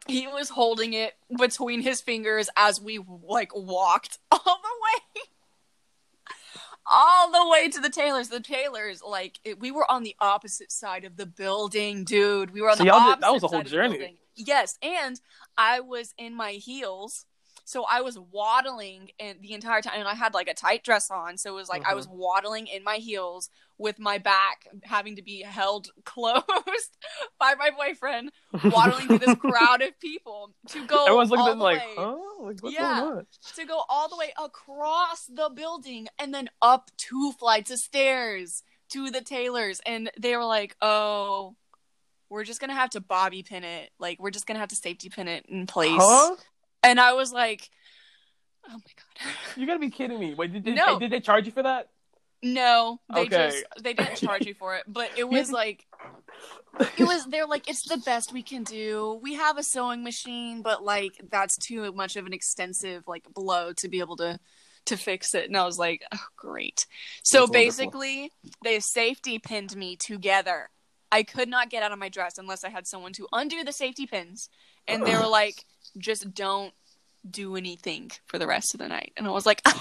[0.06, 4.52] he was holding it between his fingers as we like walked all the
[4.84, 5.22] way
[6.90, 10.72] all the way to the tailors the tailors like it, we were on the opposite
[10.72, 13.46] side of the building dude we were on So the opposite did- that was a
[13.48, 14.18] whole side journey.
[14.34, 15.20] yes and
[15.56, 17.24] i was in my heels
[17.64, 21.10] so i was waddling and the entire time and i had like a tight dress
[21.10, 21.96] on so it was like i Mhm.
[21.96, 26.44] was waddling in my heels with my back having to be held closed
[27.38, 28.30] by my boyfriend
[28.64, 32.16] waddling through this crowd of people to go Everyone's looking all at like, way, "Huh?
[32.40, 33.00] Like, Yeah.
[33.00, 37.70] going on?" to go all the way across the building and then up two flights
[37.70, 41.54] of stairs to the tailors and they were like oh
[42.28, 45.08] we're just gonna have to bobby pin it like we're just gonna have to safety
[45.08, 46.36] pin it in place Huh?
[46.82, 47.70] And i was like
[48.68, 50.34] oh my god You gotta be kidding me!
[50.34, 50.98] Wait, did, did, No.
[50.98, 51.88] did they charge you for that?
[52.42, 53.28] no they Okay.
[53.28, 55.86] just they didn't charge you for it but it was like
[56.98, 60.60] it was they're like it's the best we can do we have a sewing machine
[60.62, 64.38] but like that's too much of an extensive like blow to be able to
[64.84, 66.86] to fix it and i was like oh great
[67.22, 67.62] so That's wonderful.
[67.92, 68.32] basically
[68.64, 70.70] they safety pinned me together
[71.12, 73.72] i could not get out of my dress unless i had someone to undo the
[73.72, 74.48] safety pins
[74.88, 75.64] and they were like
[75.98, 76.72] just don't
[77.28, 79.62] do anything for the rest of the night and i was like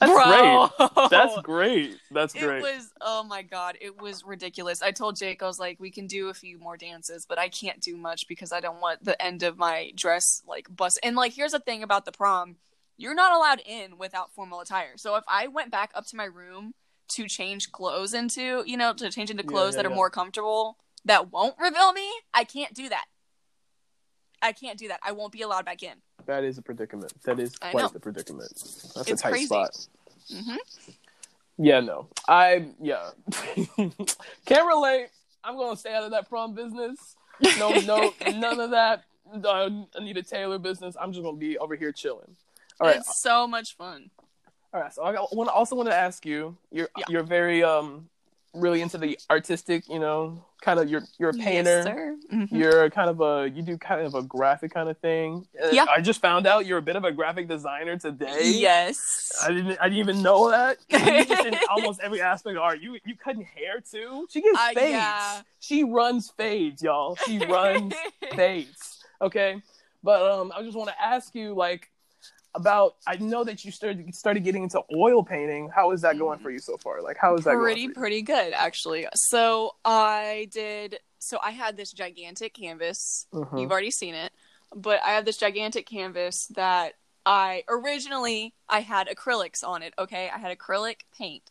[0.00, 0.68] That's bro
[1.10, 1.96] That's great.
[2.10, 2.58] That's great.
[2.58, 4.82] it was oh my god, it was ridiculous.
[4.82, 7.48] I told Jake I was like, we can do a few more dances, but I
[7.48, 10.98] can't do much because I don't want the end of my dress like bust.
[11.02, 12.56] And like, here's the thing about the prom:
[12.98, 14.96] you're not allowed in without formal attire.
[14.96, 16.72] So if I went back up to my room
[17.10, 19.96] to change clothes into, you know, to change into Yeah, clothes yeah, that are yeah.
[19.96, 23.04] more comfortable that won't reveal me, I can't do that.
[24.42, 25.00] I can't do that.
[25.02, 25.94] I won't be allowed back in.
[26.26, 27.12] That is a predicament.
[27.24, 27.88] That is I quite know.
[27.88, 28.50] the predicament.
[28.94, 29.46] That's It's a tight crazy.
[29.46, 29.86] spot.
[30.32, 30.56] hmm
[31.58, 32.08] Yeah, no.
[32.28, 33.10] I yeah.
[34.46, 35.08] Can't relate.
[35.44, 37.16] I'm gonna stay out of that prom business.
[37.58, 39.04] No, no, none of that.
[39.44, 40.96] Uh, Anita Taylor business.
[41.00, 42.36] I'm just gonna be over here chilling.
[42.80, 44.10] All right, It's so much fun.
[44.74, 44.92] all right.
[44.92, 46.56] So I want also want to ask you.
[46.70, 47.04] You're Yeah.
[47.08, 48.08] you're very um
[48.54, 49.88] really into the artistic.
[49.88, 51.78] You know, kind of you're you're a painter.
[51.78, 52.16] Yes, sir.
[52.32, 52.48] Mhm.
[52.52, 55.46] You're kind of a you do kind of a graphic kind of thing.
[55.62, 55.86] Uh, Yeah.
[55.90, 58.52] I just found out you're a bit of a graphic designer today.
[58.54, 59.32] Yes.
[59.42, 59.78] I didn't.
[59.80, 60.78] I didn't even know that.
[61.46, 62.80] In almost every aspect of art.
[62.80, 64.26] You you cutting hair too.
[64.30, 64.90] She gets Uh, fades.
[64.92, 65.40] yeah.
[65.60, 67.16] She runs fades, y'all.
[67.26, 67.94] She runs
[68.34, 68.98] fades.
[69.20, 69.62] Okay,
[70.02, 71.88] but um, I just want to ask you like
[72.54, 72.96] about.
[73.06, 75.70] I know that you started started getting into oil painting.
[75.74, 77.02] How is that going for you so far?
[77.02, 77.94] Like, how is that pretty going?
[77.94, 79.06] Pretty good actually.
[79.14, 80.98] So I did.
[81.18, 83.26] So I had this gigantic canvas.
[83.32, 83.60] Mhm.
[83.60, 84.32] You've already seen it,
[84.74, 86.94] but I have this gigantic canvas that
[87.24, 89.94] I originally I had acrylics on it.
[89.98, 91.50] Okay, I had acrylic paint.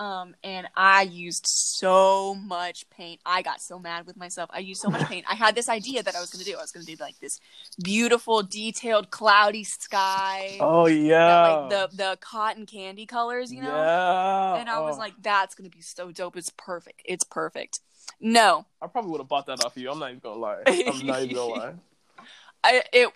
[0.00, 3.20] Um, and I used so much paint.
[3.26, 4.48] I got so mad with myself.
[4.50, 5.26] I used so much paint.
[5.30, 6.56] I had this idea that I was going to do.
[6.56, 7.38] I was going to do like this
[7.84, 10.56] beautiful, detailed, cloudy sky.
[10.58, 11.42] Oh that, yeah.
[11.48, 13.68] like the the cotton candy colors, you know.
[13.68, 14.54] Yeah.
[14.54, 16.34] And I was Oh, like, that's gonna be so dope.
[16.38, 17.02] It's perfect.
[17.04, 17.80] It's perfect.
[18.20, 19.90] No, I probably would have bought that off you.
[19.90, 20.62] I'm not even gonna lie.
[20.66, 21.74] I'm not even gonna lie.
[22.64, 23.10] I it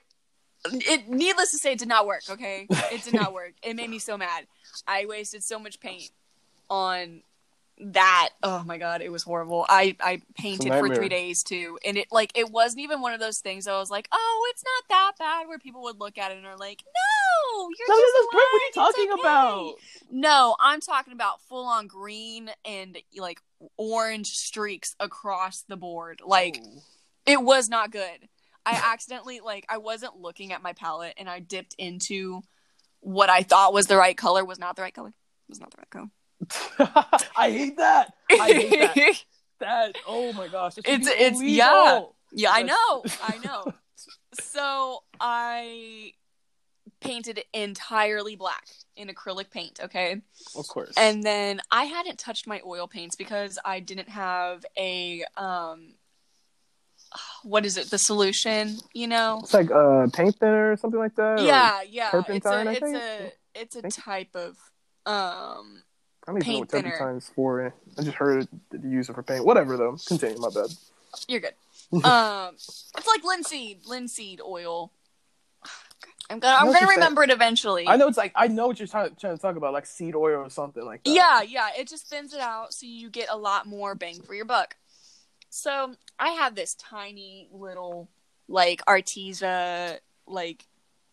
[0.67, 2.25] it needless to say, it did not work.
[2.29, 3.55] Okay, it did not work.
[3.63, 4.47] It made me so mad.
[4.87, 6.11] I wasted so much paint
[6.71, 7.23] on
[7.81, 8.31] that.
[8.43, 9.67] Oh my god, it was horrible.
[9.69, 13.21] I I painted for three days too, and it like it wasn't even one of
[13.21, 13.67] those things.
[13.67, 15.49] I was like, oh, it's not that bad.
[15.49, 18.29] Where people would look at it and are like, no, you're No, just.
[18.33, 19.75] What are you talking okay." about?
[20.11, 23.41] No, I'm talking about full on green and like
[23.77, 26.21] orange streaks across the board.
[26.25, 26.83] Like Oh.
[27.27, 28.29] it was not good.
[28.67, 32.43] I accidentally like I wasn't looking at my palette and I dipped into
[33.01, 35.09] what I thought was the right color was not the right color.
[35.09, 35.15] it
[35.51, 36.09] Was not the right color.
[37.37, 38.13] I hate that.
[38.31, 39.25] I hate that.
[39.61, 39.97] that.
[40.07, 40.79] Oh my gosh.
[40.79, 42.17] It's- it's- illegal.
[42.33, 42.51] yeah.
[42.51, 43.05] yeah, I know.
[43.23, 43.73] I know.
[44.41, 46.13] So I
[47.01, 48.67] painted it entirely black
[48.97, 50.21] in acrylic paint, okay?
[50.57, 50.93] Of course.
[50.97, 55.95] And then I hadn't touched my oil paints because I didn't have a um
[57.45, 57.91] what is it?
[57.91, 59.41] The solution, you know?
[59.43, 61.43] it's like uh paint thinner or something like that.
[61.43, 62.11] Yeah, yeah.
[62.11, 62.97] turpentine, I it's a think?
[63.55, 64.57] it's a it's a type of
[65.07, 65.83] um
[66.27, 66.91] I don't even know paint what thinner.
[66.93, 67.75] turpentine's for.
[67.99, 69.45] I just heard that you use it for paint.
[69.45, 69.97] Whatever though.
[70.07, 70.39] Continue.
[70.39, 70.71] My bad.
[71.29, 71.55] you're good.
[72.05, 74.91] um, it's like linseed, linseed oil.
[76.31, 76.99] I'm gonna, know I'm gonna you're saying.
[76.99, 77.87] remember it eventually.
[77.87, 80.15] I know it's like I know what you're trying, trying to talk about, like seed
[80.15, 81.11] oil or something like that.
[81.11, 84.35] Yeah, yeah, it just thins it out so you get a lot more bang for
[84.35, 84.77] your buck.
[85.51, 88.09] So I have this tiny little
[88.49, 90.65] like Arteza like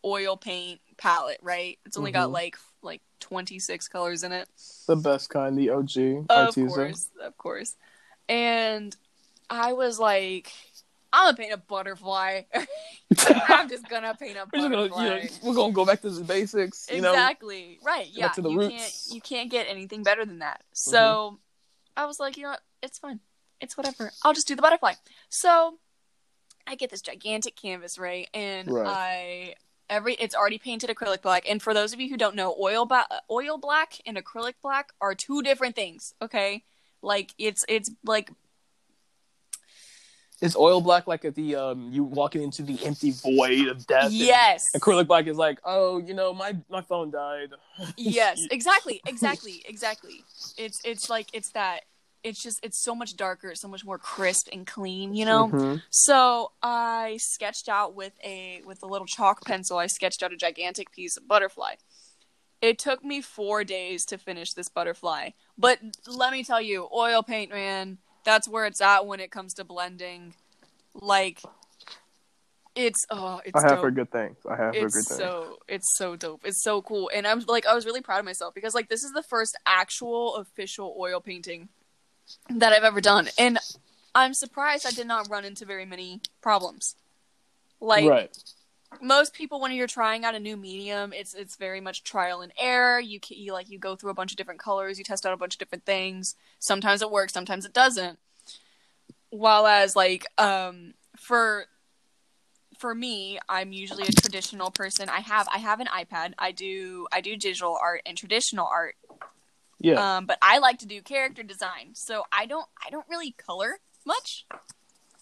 [0.05, 1.77] oil paint palette, right?
[1.85, 2.33] It's only got Mhm.
[2.33, 4.47] like like 26 colors in it.
[4.87, 5.97] the best kind, the OG
[6.29, 6.67] Of Arteza.
[6.67, 7.75] course, of course.
[8.29, 8.95] And
[9.49, 10.51] I was like,
[11.13, 12.43] I'm gonna paint a butterfly.
[13.27, 15.03] I'm just gonna paint a We're just gonna, butterfly.
[15.03, 16.87] you know, we're gonna go back to the basics.
[16.91, 18.71] You know, exactly right yeah to the you roots.
[19.07, 20.91] can't you can't get anything better than that mm-hmm.
[20.91, 21.39] so
[21.97, 23.19] i was like you know what it's fine
[23.59, 24.93] it's whatever i'll just do the butterfly
[25.29, 25.77] so
[26.65, 28.87] i get this gigantic canvas right and Right.
[28.87, 29.55] i
[29.91, 32.85] every it's already painted acrylic black and for those of you who don't know oil
[32.85, 36.63] ba- oil black and acrylic black are two different things okay
[37.03, 38.31] like it's it's like
[40.39, 44.11] Is oil black like at the um you walking into the empty void of death?
[44.11, 47.49] yes Acrylic black is like, oh, you know, my my phone died.
[47.97, 50.23] yes exactly exactly exactly
[50.57, 51.81] it's it's like it's that
[52.23, 55.81] it's just it's so much darker so much more crisp and clean you know Mhm.
[55.89, 60.37] so i sketched out with a with a little chalk pencil i sketched out a
[60.37, 61.75] gigantic piece of butterfly
[62.61, 67.23] it took me four days to finish this butterfly but let me tell you oil
[67.23, 70.35] paint man that's where it's at when it comes to blending
[70.93, 71.41] like
[72.75, 74.37] it's oh it's I have dope heard good things.
[74.49, 75.17] I have heard good it's things.
[75.17, 78.25] so it's so dope it's so cool and i'm like i was really proud of
[78.25, 81.67] myself because like this is the first actual official oil painting
[82.49, 83.29] that i've ever done.
[83.37, 83.57] And
[84.13, 86.95] i'm surprised i did not run into very many problems.
[87.79, 88.37] Like right.
[89.01, 92.51] most people when you're trying out a new medium it's it's very much trial and
[92.59, 92.99] error.
[92.99, 95.33] You, ca- you like you go through a bunch of different colors you test out
[95.33, 96.35] a bunch of different things.
[96.59, 98.19] Sometimes it works sometimes it doesn't.
[99.29, 101.65] While as like um for
[102.77, 105.07] for me i'm usually a traditional person.
[105.07, 106.33] I have i have an ipad.
[106.37, 108.95] I do i do digital art and traditional art
[109.81, 110.17] Yeah.
[110.17, 113.79] um, but I like to do character design, so I don't I don't really color
[114.05, 114.45] much.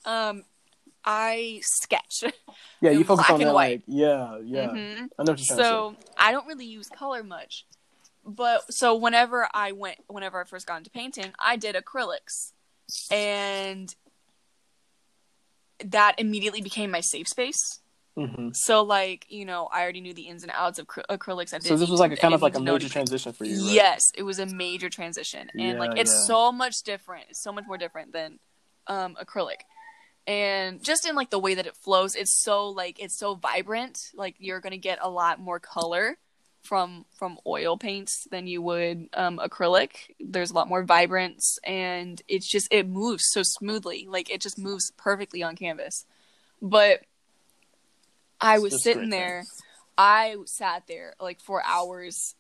[0.06, 0.44] Um,
[1.06, 2.24] I sketch.
[2.82, 3.80] yeah, you focus on and that white.
[3.80, 4.68] like yeah, yeah.
[4.68, 4.76] Mhm.
[4.76, 7.66] I know what you're trying to So I don't really use color much.
[8.26, 12.52] But so whenever I went, whenever I first got into painting, I did acrylics,
[13.10, 13.96] and
[15.84, 17.80] that immediately became my safe space.
[18.20, 18.56] Mhm.
[18.56, 21.54] So like you know, I already knew the ins and outs of acry- acrylics.
[21.54, 23.74] I So this was like a kind of like a major transition for you, right?
[23.74, 26.28] Yes, it was a major transition, and Yeah, like it's yeah.
[26.28, 27.26] so much different.
[27.30, 28.40] It's so much more different than
[28.88, 29.62] um, acrylic,
[30.28, 33.98] and just in like the way that it flows, it's so like it's so vibrant.
[34.14, 36.18] Like you're gonna get a lot more color
[36.62, 39.92] from from oil paints than you would um, acrylic.
[40.20, 44.08] There's a lot more vibrance, and it's just it moves so smoothly.
[44.10, 46.06] Like it just moves perfectly on canvas.
[46.62, 47.04] But
[48.42, 49.44] I was sitting there.
[49.98, 52.36] I sat there like for hours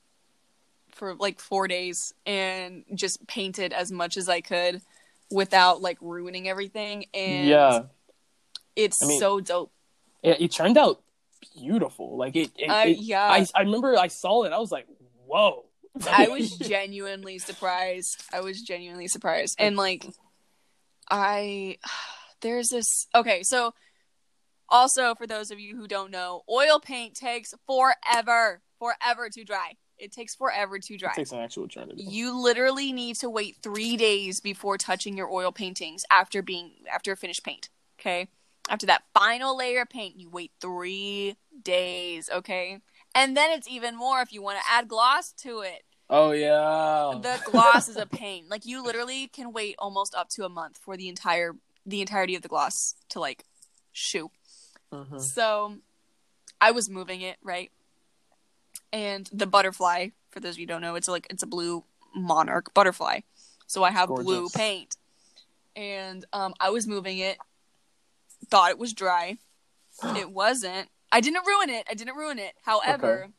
[0.91, 4.82] for like four days and just painted as much as I could
[5.32, 7.06] without like ruining everything.
[7.14, 7.82] And Yeah.
[8.76, 9.72] it's I mean- so dope.
[10.24, 11.02] Yeah, it turned out
[11.56, 12.18] beautiful.
[12.18, 13.24] Like it, it, Uh, it- yeah.
[13.30, 14.52] I I remember I saw it.
[14.54, 14.88] I was like,
[15.26, 15.66] whoa.
[16.10, 18.24] I was genuinely surprised.
[18.34, 19.56] I was genuinely surprised.
[19.60, 20.06] And like
[21.10, 21.78] I
[22.41, 23.74] there's this okay, so
[24.70, 29.74] also for those of you who don't know, oil paint takes forever, forever to dry.
[29.98, 31.12] It takes forever to dry.
[31.12, 32.04] It takes an actual eternity.
[32.04, 37.16] You literally need to wait three days before touching your oil paintings after being after
[37.16, 37.70] finished paint.
[38.00, 38.30] Okay,
[38.70, 42.30] after that final layer of paint, you wait three days.
[42.34, 42.80] Okay,
[43.14, 45.84] and then it's even more if you want to add gloss to it.
[46.10, 47.20] Oh yeah.
[47.22, 48.46] The gloss is a pain.
[48.50, 51.56] Like you literally can wait almost up to a month for the entire
[51.86, 53.44] the entirety of the gloss to like
[53.92, 54.32] shoot.
[54.92, 55.22] Mhm.
[55.22, 55.78] So
[56.62, 57.72] I was moving it, right?
[58.92, 61.84] And the butterfly, for those of you who don't know, it's like it's a blue
[62.16, 63.22] monarch butterfly.
[63.68, 64.96] So I have blue paint.
[65.76, 67.38] And um I was moving it,
[68.50, 69.38] thought it was dry.
[70.16, 70.90] It wasn't.
[71.12, 71.86] I didn't ruin it.
[71.90, 72.56] I didn't ruin it.
[72.64, 73.34] However, Okay.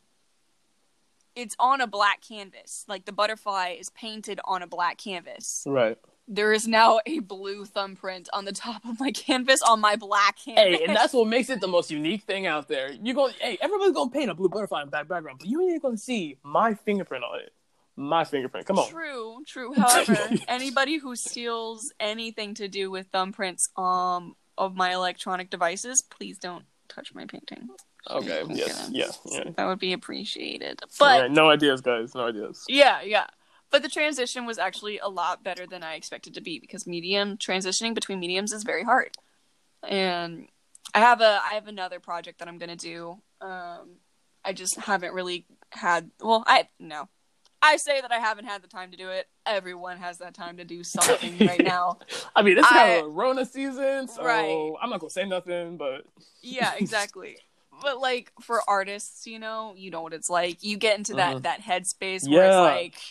[1.35, 2.85] it's on a black canvas.
[2.87, 5.63] Like the butterfly is painted on a black canvas.
[5.67, 5.97] Right.
[6.27, 10.37] There is now a blue thumbprint on the top of my canvas on my black
[10.45, 10.63] canvas.
[10.79, 12.91] Hey, and that's what makes it the most unique thing out there.
[12.91, 15.61] You go, hey, everybody's gonna paint a blue butterfly in the back background, but you
[15.69, 17.53] ain't gonna see my fingerprint on it.
[17.97, 18.65] My fingerprint.
[18.65, 18.89] Come on.
[18.89, 19.73] True, true.
[19.77, 20.17] However,
[20.47, 26.63] anybody who steals anything to do with thumbprints um of my electronic devices, please don't
[26.87, 27.67] touch my painting.
[28.09, 28.43] Okay.
[28.49, 28.81] Yes.
[28.85, 29.11] gonna- Yeah.
[29.25, 29.43] Yeah.
[29.57, 30.79] That would be appreciated.
[30.97, 32.15] But no ideas, guys.
[32.15, 32.63] No ideas.
[32.69, 33.27] yeah, yeah.
[33.71, 37.37] But the transition was actually a lot better than I expected to be because medium
[37.37, 39.17] transitioning between mediums is very hard.
[39.87, 40.47] and
[40.93, 43.17] I have a I have another project that I'm gonna do.
[43.39, 43.91] Um,
[44.43, 46.11] I just haven't really had.
[46.19, 47.07] Well, I no,
[47.61, 49.27] I say that I haven't had the time to do it.
[49.45, 51.99] Everyone has that time to do something right now.
[52.35, 54.73] I mean, it's kind of a Rona season, so Right.
[54.81, 56.05] I'm not gonna say nothing, but
[56.41, 57.37] Yeah, exactly.
[57.81, 60.61] but like for artists, you know, you know what it's like.
[60.61, 61.41] You get into that Mhm.
[61.43, 62.47] that headspace where Yeah.
[62.49, 63.01] it's like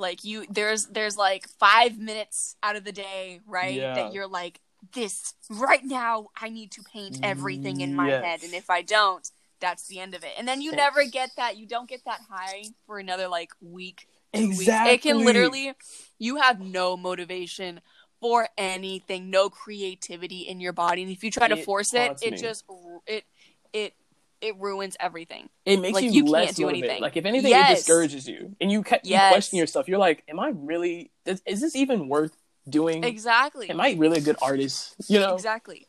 [0.00, 3.76] like you there's there's like 5 minutes out of the day, right?
[3.76, 3.94] Yeah.
[3.94, 4.60] That you're like
[4.94, 8.22] this right now I need to paint everything in my Yes.
[8.22, 9.30] head and if I don't,
[9.60, 10.32] that's the end of it.
[10.38, 14.08] And then you never get that you don't get that high for another like week.
[14.32, 14.58] weeks.
[14.60, 14.92] exactly.
[14.92, 15.74] It can literally
[16.18, 17.80] you have no motivation
[18.20, 21.02] for anything, no creativity in your body.
[21.02, 22.36] And if you try to It force it, it me.
[22.36, 22.64] just
[23.06, 23.24] it
[23.72, 23.94] it
[24.40, 25.48] it ruins everything.
[25.66, 27.00] it makes like, you, you can't less do anything.
[27.02, 27.70] Like if anything, Yes.
[27.70, 29.32] it discourages you, and you, ca- you Yes.
[29.32, 29.88] question yourself.
[29.88, 31.10] You're like, "Am I really?
[31.26, 32.36] Is, is this even worth
[32.68, 33.04] doing?
[33.04, 33.68] Exactly.
[33.70, 34.94] Am I really a good artist?
[35.08, 35.34] You know?
[35.34, 35.86] Exactly.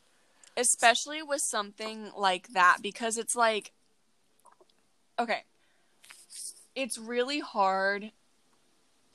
[0.56, 3.72] Especially with something like that because it's like
[5.18, 5.44] okay.
[6.74, 8.12] It's really hard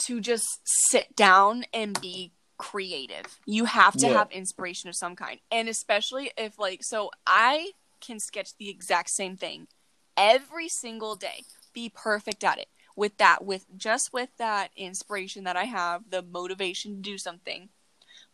[0.05, 0.47] to just
[0.89, 3.39] sit down and be creative.
[3.45, 4.17] You have to Yeah.
[4.17, 5.39] have inspiration of some kind.
[5.51, 7.71] And especially if like so I
[8.07, 9.67] can sketch the exact same thing
[10.15, 11.43] every single day.
[11.73, 12.69] Be perfect at it.
[12.95, 17.69] With that with just with that inspiration that I have, the motivation to do something.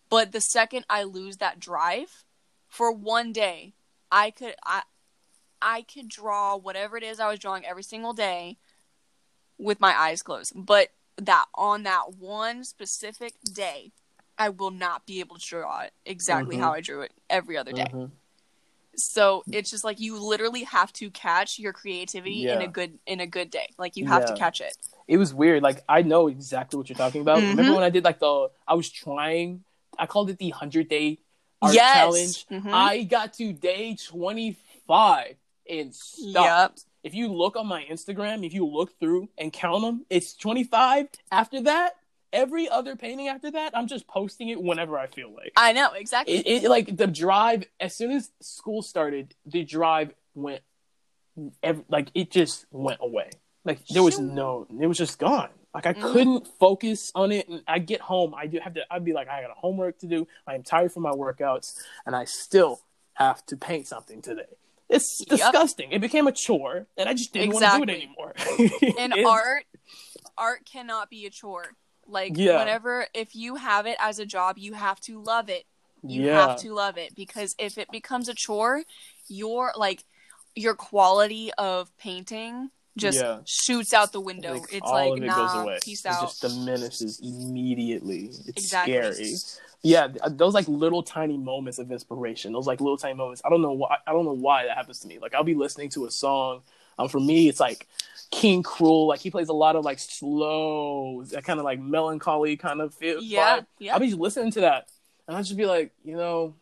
[0.09, 2.23] But the second I lose that drive
[2.69, 3.73] for one day,
[4.11, 4.83] I could I
[5.61, 8.57] I could draw whatever it is I was drawing every single day
[9.57, 10.53] with my eyes closed.
[10.55, 13.91] But that on that one specific day,
[14.37, 16.61] I will not be able to draw it exactly Mhm.
[16.61, 17.85] how I drew it every other day.
[17.85, 18.11] Mhm.
[18.95, 23.19] So it's just like you literally have to catch your creativity in a good in
[23.19, 23.69] a good day.
[23.77, 24.75] Like you have to catch it.
[25.07, 25.63] It was weird.
[25.63, 27.37] Like I know exactly what you're talking about.
[27.41, 27.75] Remember Mhm.
[27.75, 28.49] when I did like the?
[28.67, 29.63] I was trying.
[29.97, 31.19] I called it the hundred day
[31.61, 31.93] art Yes.
[31.93, 32.47] challenge.
[32.65, 32.73] Mhm.
[32.73, 35.37] I got to day 25
[35.69, 36.35] and stopped.
[36.35, 36.79] Yep.
[37.03, 41.09] If you look on my Instagram, if you look through and count them, it's 25.
[41.31, 41.97] After that,
[42.33, 45.53] every other painting after that, I'm just posting it whenever I feel like.
[45.55, 46.35] I know exactly.
[46.35, 47.63] It, it like the drive.
[47.79, 50.61] As soon as school started, the drive went.
[51.63, 53.29] Every, like it just went away.
[53.63, 54.67] Like there was no.
[54.81, 55.49] It was just gone.
[55.73, 56.11] Like I Mhm.
[56.11, 57.47] couldn't focus on it.
[57.47, 58.81] And I get home, I do have to.
[58.91, 60.27] I'd be like, I got a homework to do.
[60.45, 62.81] I am tired from my workouts, and I still
[63.13, 64.45] have to paint something today.
[64.89, 65.29] It's Yep.
[65.29, 65.91] disgusting.
[65.91, 67.79] It became a chore, and I just didn't Exactly.
[67.79, 68.95] want to do it anymore.
[68.99, 69.65] and art
[70.37, 71.73] art cannot be a chore
[72.13, 72.57] like Yeah.
[72.57, 75.65] whenever if you have it as a job you have to love it
[76.07, 78.83] you yeah, have to love it because if it becomes a chore
[79.27, 80.03] your like
[80.55, 83.39] your quality of painting just Yeah.
[83.45, 88.31] shoots out the window Like, it's like it nah peace it out just diminishes immediately.
[88.45, 88.99] It's Exactly.
[89.01, 89.35] scary.
[89.83, 92.53] Yeah, uh, those like little tiny moments of inspiration.
[92.53, 93.41] Those like little tiny moments.
[93.45, 93.97] I don't know why.
[94.07, 95.19] I don't know why that happens to me.
[95.19, 96.61] Like I'll be listening to a song.
[96.97, 97.87] Um, for me, it's like
[98.31, 99.07] King Krule.
[99.07, 102.93] Like he plays a lot of like slow, that kind of like melancholy kind of
[102.93, 103.21] feel.
[103.21, 103.65] yeah vibe.
[103.79, 104.89] yeah I'll be listening to that,
[105.27, 106.55] and I just be like, you know,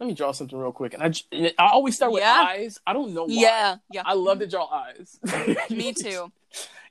[0.00, 0.94] let me draw something real quick.
[0.94, 2.46] And I, I always start with Yeah.
[2.48, 2.78] eyes.
[2.86, 3.32] I don't know why.
[3.34, 5.18] yeah yeah I love to draw eyes.
[5.70, 6.30] me too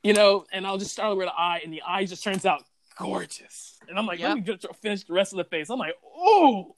[0.03, 2.63] you know, and I'll just start with the eye, and the eye just turns out
[2.97, 3.79] gorgeous.
[3.87, 5.69] And I'm like, let me just finish the rest of the face.
[5.69, 6.75] I'm like, oh,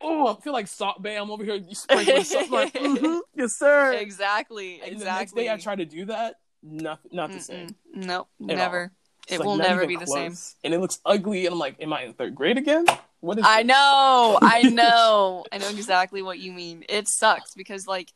[0.00, 1.10] oh, I feel like Salt Bae.
[1.16, 2.24] I'm over here sprinkling.
[2.36, 3.92] I'm like, mhm, yes, sir.
[3.92, 7.74] exactly And exactly the next day I try to do that, not, not the same.
[7.94, 8.92] nope never
[9.28, 10.36] it like will never be the same.
[10.64, 12.84] And it looks ugly, and I'm like, am I in third grade again?
[13.20, 13.68] What is I this?
[13.68, 16.84] know, I know, I know exactly what you mean.
[16.88, 18.12] It sucks because like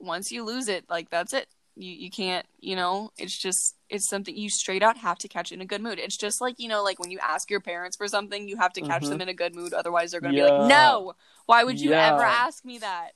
[0.00, 1.46] once you lose it, like that's it.
[1.76, 3.10] You you can't, you know.
[3.18, 5.98] It's just it's something you straight out have to catch in a good mood.
[5.98, 8.72] It's just like you know, like when you ask your parents for something, you have
[8.74, 9.08] to catch Mhm.
[9.10, 9.74] them in a good mood.
[9.74, 11.14] Otherwise, they're gonna be like, "No,
[11.46, 12.14] why would you Yeah.
[12.14, 13.12] ever ask me that?"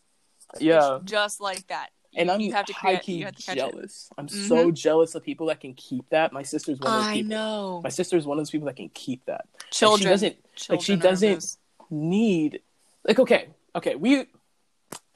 [0.59, 0.97] Yeah.
[0.97, 1.91] It's just like that.
[2.17, 3.61] And I'm you have to key you have to catch it.
[3.61, 4.09] jealous.
[4.19, 6.33] I'm so jealous of people that can keep that.
[6.33, 7.29] My sister's one of those I people.
[7.31, 7.81] know.
[7.85, 9.47] My sister's one of those people that can keep that.
[9.53, 10.37] Like, Children, she doesn't
[10.71, 11.57] like she doesn't
[11.91, 12.63] need
[13.05, 14.27] like okay okay we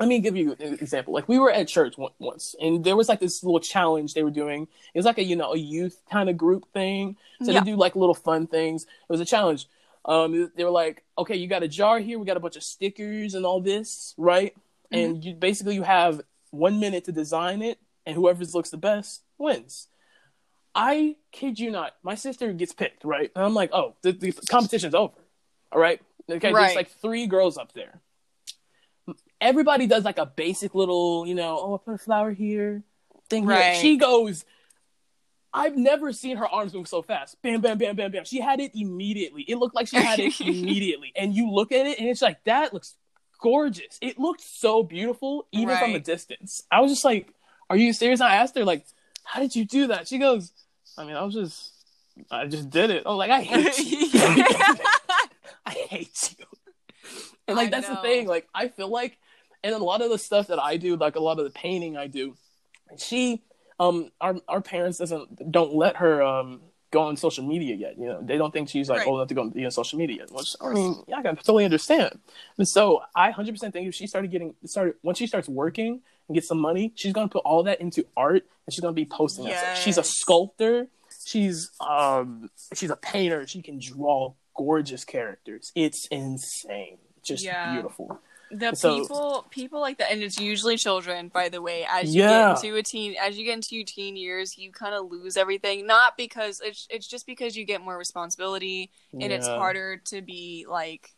[0.03, 2.97] let me give you an example like we were at church one, once and there
[2.97, 5.57] was like this little challenge they were doing it was like a you know a
[5.57, 7.61] youth kind of group thing so Yeah.
[7.61, 9.69] they do like little fun things it was a challenge
[10.05, 12.65] um they were like okay you got a jar here we got a bunch of
[12.65, 14.57] stickers and all this right
[14.91, 19.23] and you basically you have one minute to design it and whoever looks the best
[19.39, 19.87] wins
[20.75, 23.31] I kid you not, my sister gets picked, right?
[23.37, 25.15] And I'm like, oh, the, the competition's over.
[25.71, 26.01] All right.
[26.31, 26.63] Okay, Right.
[26.67, 28.01] there's like three girls up there.
[29.43, 32.83] Everybody does like a basic little, you know, oh, I put a flower here,
[33.29, 33.51] thing here.
[33.51, 33.77] Right.
[33.77, 34.45] She goes
[35.55, 37.41] I've never seen her arms move so fast.
[37.43, 38.25] Bam, bam, bam, bam, bam.
[38.25, 39.43] She had it immediately.
[39.43, 41.13] It looked like she had it immediately.
[41.15, 42.95] And you look at it and it's like, that looks
[43.41, 43.99] gorgeous.
[44.01, 46.63] It looked so beautiful, even from a distance.
[46.71, 47.35] I was just like,
[47.69, 48.21] are you serious?
[48.21, 48.87] I asked her, like,
[49.25, 50.09] how did you do that?
[50.09, 50.53] She goes,
[50.97, 51.73] I mean, I was just,
[52.31, 53.05] I just did it.
[53.05, 54.09] Was like, I hate you.
[55.67, 56.47] I hate you.
[57.47, 58.27] And like I that's the thing.
[58.27, 59.19] Like I feel like,
[59.65, 61.97] and a lot of the stuff that I do, like a lot of the painting
[61.97, 62.37] I do,
[62.99, 63.43] she,
[63.81, 66.61] um, our our parents doesn't don't let her um
[66.91, 67.99] go on social media yet.
[67.99, 69.07] You know, they don't think she's like Right.
[69.09, 70.27] old enough to go be on social media.
[70.31, 72.19] Which I mean, yeah, I can totally understand.
[72.59, 76.01] And so I hundred percent think if she started getting started once she starts working
[76.29, 79.07] and get some money, she's gonna put all that into art and she's gonna be
[79.07, 79.57] posting that.
[79.59, 79.75] stuff.
[79.77, 80.89] She's a sculptor.
[81.25, 83.47] She's um she's a painter.
[83.47, 85.73] She can draw gorgeous characters.
[85.75, 86.99] It's insane.
[87.23, 87.65] Just Yeah.
[87.73, 88.21] beautiful.
[88.55, 91.87] The So- people people like that and it's usually children by the way.
[91.89, 92.55] As you Yeah.
[92.55, 95.37] get into a teen as you get into your teen years you kind of lose
[95.39, 95.87] everything.
[95.87, 100.67] Not because it's it's just because you get more responsibility and it's harder to be
[100.69, 101.15] like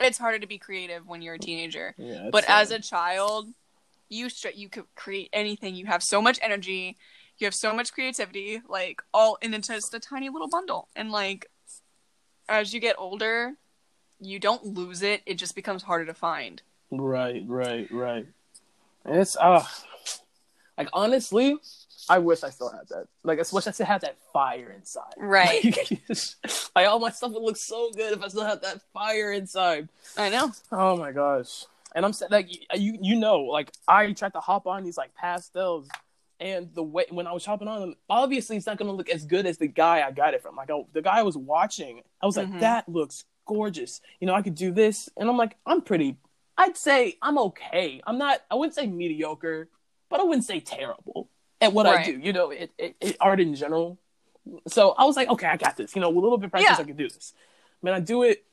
[0.00, 1.94] it's harder to be creative when you're a teenager.
[1.98, 3.52] Yeah, but as a child
[4.08, 5.74] you str- you could create anything.
[5.76, 6.96] You have so much energy.
[7.38, 10.88] You have so much creativity like all in it's just a tiny little bundle.
[10.96, 11.46] And like
[12.48, 13.56] as you get older
[14.22, 15.22] you don't lose it.
[15.24, 16.60] It just becomes harder to find
[16.90, 18.26] right, right, right.
[19.04, 19.64] And it's uh
[20.76, 21.56] like honestly,
[22.08, 23.06] I wish I still had that.
[23.22, 25.02] Like I wish I still had that fire inside.
[25.16, 25.64] Right.
[25.64, 26.00] Like,
[26.74, 29.88] like all my stuff would look so good if I still had that fire inside.
[30.16, 31.64] i know Oh my gosh.
[31.94, 35.88] And I'm like you you know like I tried to hop on these like pastels
[36.38, 39.10] and the way when I was hopping on them obviously it's not going to look
[39.10, 40.56] as good as the guy I got it from.
[40.56, 42.60] Like I, the guy I was watching, I was like Mhm.
[42.60, 44.00] that looks gorgeous.
[44.20, 46.16] You know, I could do this and I'm like I'm pretty
[46.56, 48.00] I'd say I'm okay.
[48.06, 49.68] I'm not I wouldn't say mediocre,
[50.08, 51.28] but I wouldn't say terrible
[51.60, 52.18] at what I do.
[52.18, 53.98] You know, it, it, it art in general.
[54.66, 55.94] So I was like, okay, I got this.
[55.94, 56.82] You know, with a little bit of practice, Yeah.
[56.82, 57.34] I can do this.
[57.82, 58.44] Man, I do it,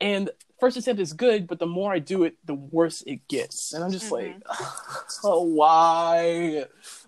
[0.00, 0.30] and
[0.60, 3.72] first attempt is good, but the more I do it, the worse it gets.
[3.72, 4.36] And I'm just like,
[5.24, 6.64] oh, why?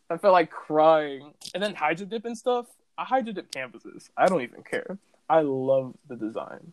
[0.09, 1.35] I felt like crying.
[1.55, 2.67] And then hydro dip and stuff.
[2.99, 4.11] I hydro dip canvases.
[4.17, 4.99] I don't even care.
[5.29, 6.73] I love the design.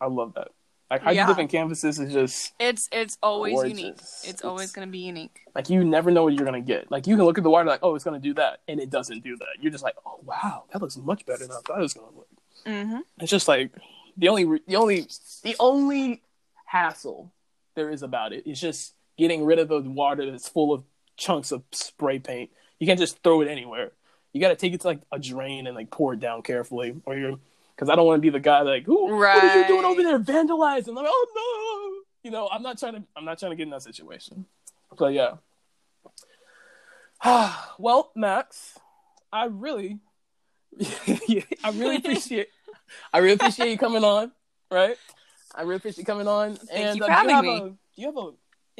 [0.00, 0.48] I love that.
[0.90, 1.26] Like hydro Yeah.
[1.26, 3.78] dip and canvases is just it's it's always Gorgeous.
[3.78, 6.60] unique it's, It's- always going to be unique like you never know what you're gonna
[6.60, 6.90] get.
[6.90, 8.90] Like you can look at the water like, oh, it's gonna do that, and it
[8.90, 9.48] doesn't do that.
[9.60, 12.14] You're just like, oh wow, that looks much better than I thought it was gonna
[12.14, 12.28] look.
[12.66, 12.98] mm-hmm.
[13.20, 13.70] It's just like
[14.16, 15.08] the only re- the only
[15.42, 16.22] the only
[16.66, 17.32] hassle
[17.74, 20.84] there is about it is just getting rid of the water that's full of
[21.16, 22.50] chunks of spray paint.
[22.78, 23.92] You can't just throw it anywhere.
[24.32, 26.96] You got to take it to like a drain and like pour it down carefully,
[27.06, 27.38] or you're
[27.76, 30.02] because I don't want to be the guy like, Ooh, what are you doing over
[30.02, 30.94] there, vandalizing?
[30.94, 33.70] Like, oh no, you know, I'm not trying to I'm not trying to get in
[33.70, 34.46] that situation.
[34.98, 35.34] So yeah.
[37.78, 38.78] well, Macks,
[39.32, 39.98] I really,
[40.80, 42.48] I really appreciate,
[43.12, 44.32] I really appreciate you coming on.
[44.70, 44.96] Right,
[45.54, 46.58] I really appreciate you coming on.
[46.72, 48.30] and you uh, for do you have having a do you have a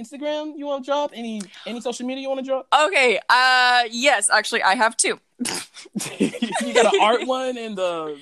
[0.00, 1.10] Instagram you want to drop?
[1.14, 2.66] Any any social media you want to drop?
[2.86, 5.18] okay uh yes actually i have two
[6.18, 8.18] you got an art one and the.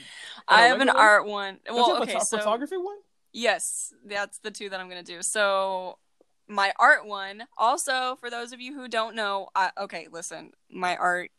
[0.49, 2.97] I have an art one well okay so photography one.
[3.37, 5.21] Yes, that's the two that I'm gonna do.
[5.21, 5.99] So
[6.47, 10.95] my art one, also for those of you who don't know, I, okay, listen, my
[10.97, 11.33] art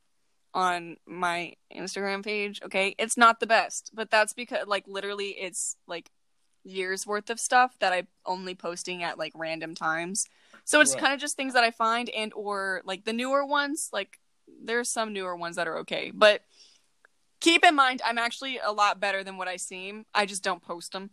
[0.53, 5.77] on my Instagram page, okay, it's not the best, but that's because like literally it's
[5.87, 6.09] like
[6.65, 10.27] years worth of stuff that I'm only posting at like random times.
[10.65, 10.99] So it's Right.
[10.99, 14.19] kind of just things that I find and or like the newer ones, like
[14.63, 16.41] there's some newer ones that are okay, but
[17.45, 20.05] keep in mind I'm actually a lot better than what I seem.
[20.13, 21.09] I just don't post them.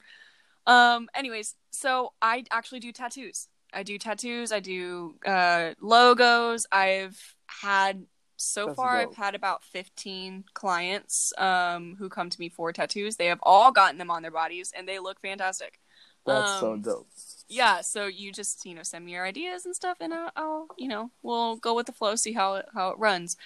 [0.67, 1.09] Um.
[1.15, 3.49] Anyways, so I actually do tattoos.
[3.73, 4.53] I do tattoos.
[4.53, 6.67] I do uh, logos.
[6.71, 7.19] I've
[7.65, 7.95] had
[8.37, 8.93] so That's far.
[9.01, 9.11] dope.
[9.11, 13.17] I've had about fifteen clients um, who come to me for tattoos.
[13.17, 15.81] They have all gotten them on their bodies, and they look fantastic.
[16.27, 17.09] That's so Um, dope.
[17.49, 17.81] Yeah.
[17.83, 20.89] So you just you know send me your ideas and stuff, and I'll, I'll you
[20.89, 23.37] know we'll go with the flow, see how it how it runs.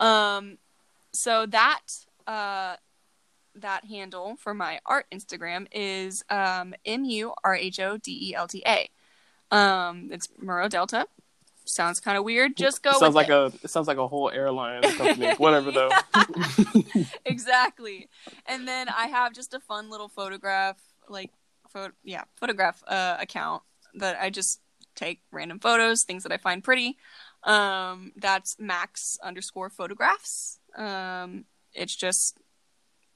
[0.00, 0.58] Um.
[1.12, 1.82] So that
[2.26, 2.76] uh
[3.56, 8.34] that handle for my art Instagram is um, M U R H O D E
[8.34, 8.88] L T A.
[9.54, 11.06] Um, it's Muro Delta.
[11.66, 12.56] Sounds kind of weird.
[12.56, 12.90] Just go.
[12.90, 13.32] It sounds with like it.
[13.32, 15.32] a it sounds like a whole airline company.
[15.38, 15.90] Whatever though.
[17.24, 18.08] exactly.
[18.46, 20.76] And then I have just a fun little photograph,
[21.08, 21.30] like,
[21.72, 23.62] pho- yeah, photograph uh, account
[23.94, 24.60] that I just
[24.94, 26.98] take random photos, things that I find pretty.
[27.44, 30.58] Um, that's Macks underscore photographs.
[30.76, 31.44] Um,
[31.74, 32.38] it's just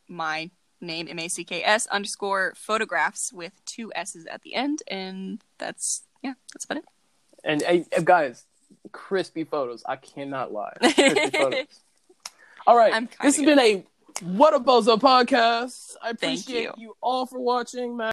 [0.08, 0.50] my
[0.80, 4.82] name, M A C K S underscore photographs with two S's at the end.
[4.88, 6.84] And that's, yeah, that's about it.
[7.44, 8.44] And hey, hey, guys,
[8.92, 9.82] crispy photos.
[9.86, 10.74] I cannot lie.
[10.80, 11.66] Crispy photos.
[12.66, 12.92] All right.
[12.92, 13.84] I'm kinda this has been a
[14.22, 15.94] What a Bozo podcast.
[16.02, 16.94] I Thank appreciate you.
[17.00, 18.12] all for watching, man.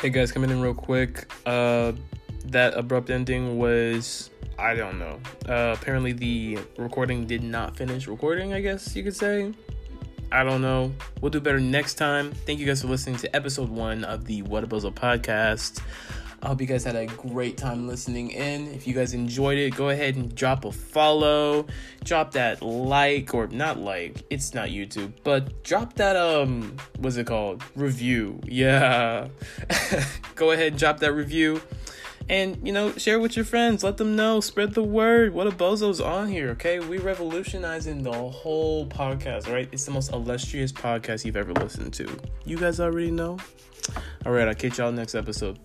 [0.00, 1.32] Hey guys, coming in real quick.
[1.44, 1.92] Uh,
[2.46, 5.20] that abrupt ending was I don't know.
[5.48, 8.52] Uh, apparently the recording did not finish recording.
[8.52, 9.54] I guess you could say.
[10.30, 10.92] I don't know.
[11.20, 12.32] We'll do better next time.
[12.32, 15.80] Thank you guys for listening to episode one of the What a Buzzle podcast.
[16.42, 18.68] I hope you guys had a great time listening in.
[18.68, 21.66] If you guys enjoyed it, go ahead and drop a follow,
[22.04, 27.26] drop that like or not like, it's not YouTube, but drop that um what's it
[27.26, 27.64] called?
[27.74, 28.40] Review.
[28.44, 29.28] Yeah.
[30.36, 31.60] go ahead and drop that review.
[32.28, 35.32] And you know, share with your friends, let them know, spread the word.
[35.32, 36.78] What a bozo's on here, okay?
[36.78, 39.68] We revolutionizing the whole podcast, right?
[39.72, 42.08] It's the most illustrious podcast you've ever listened to.
[42.44, 43.38] You guys already know.
[44.26, 45.58] All right, I'll catch y'all next episode.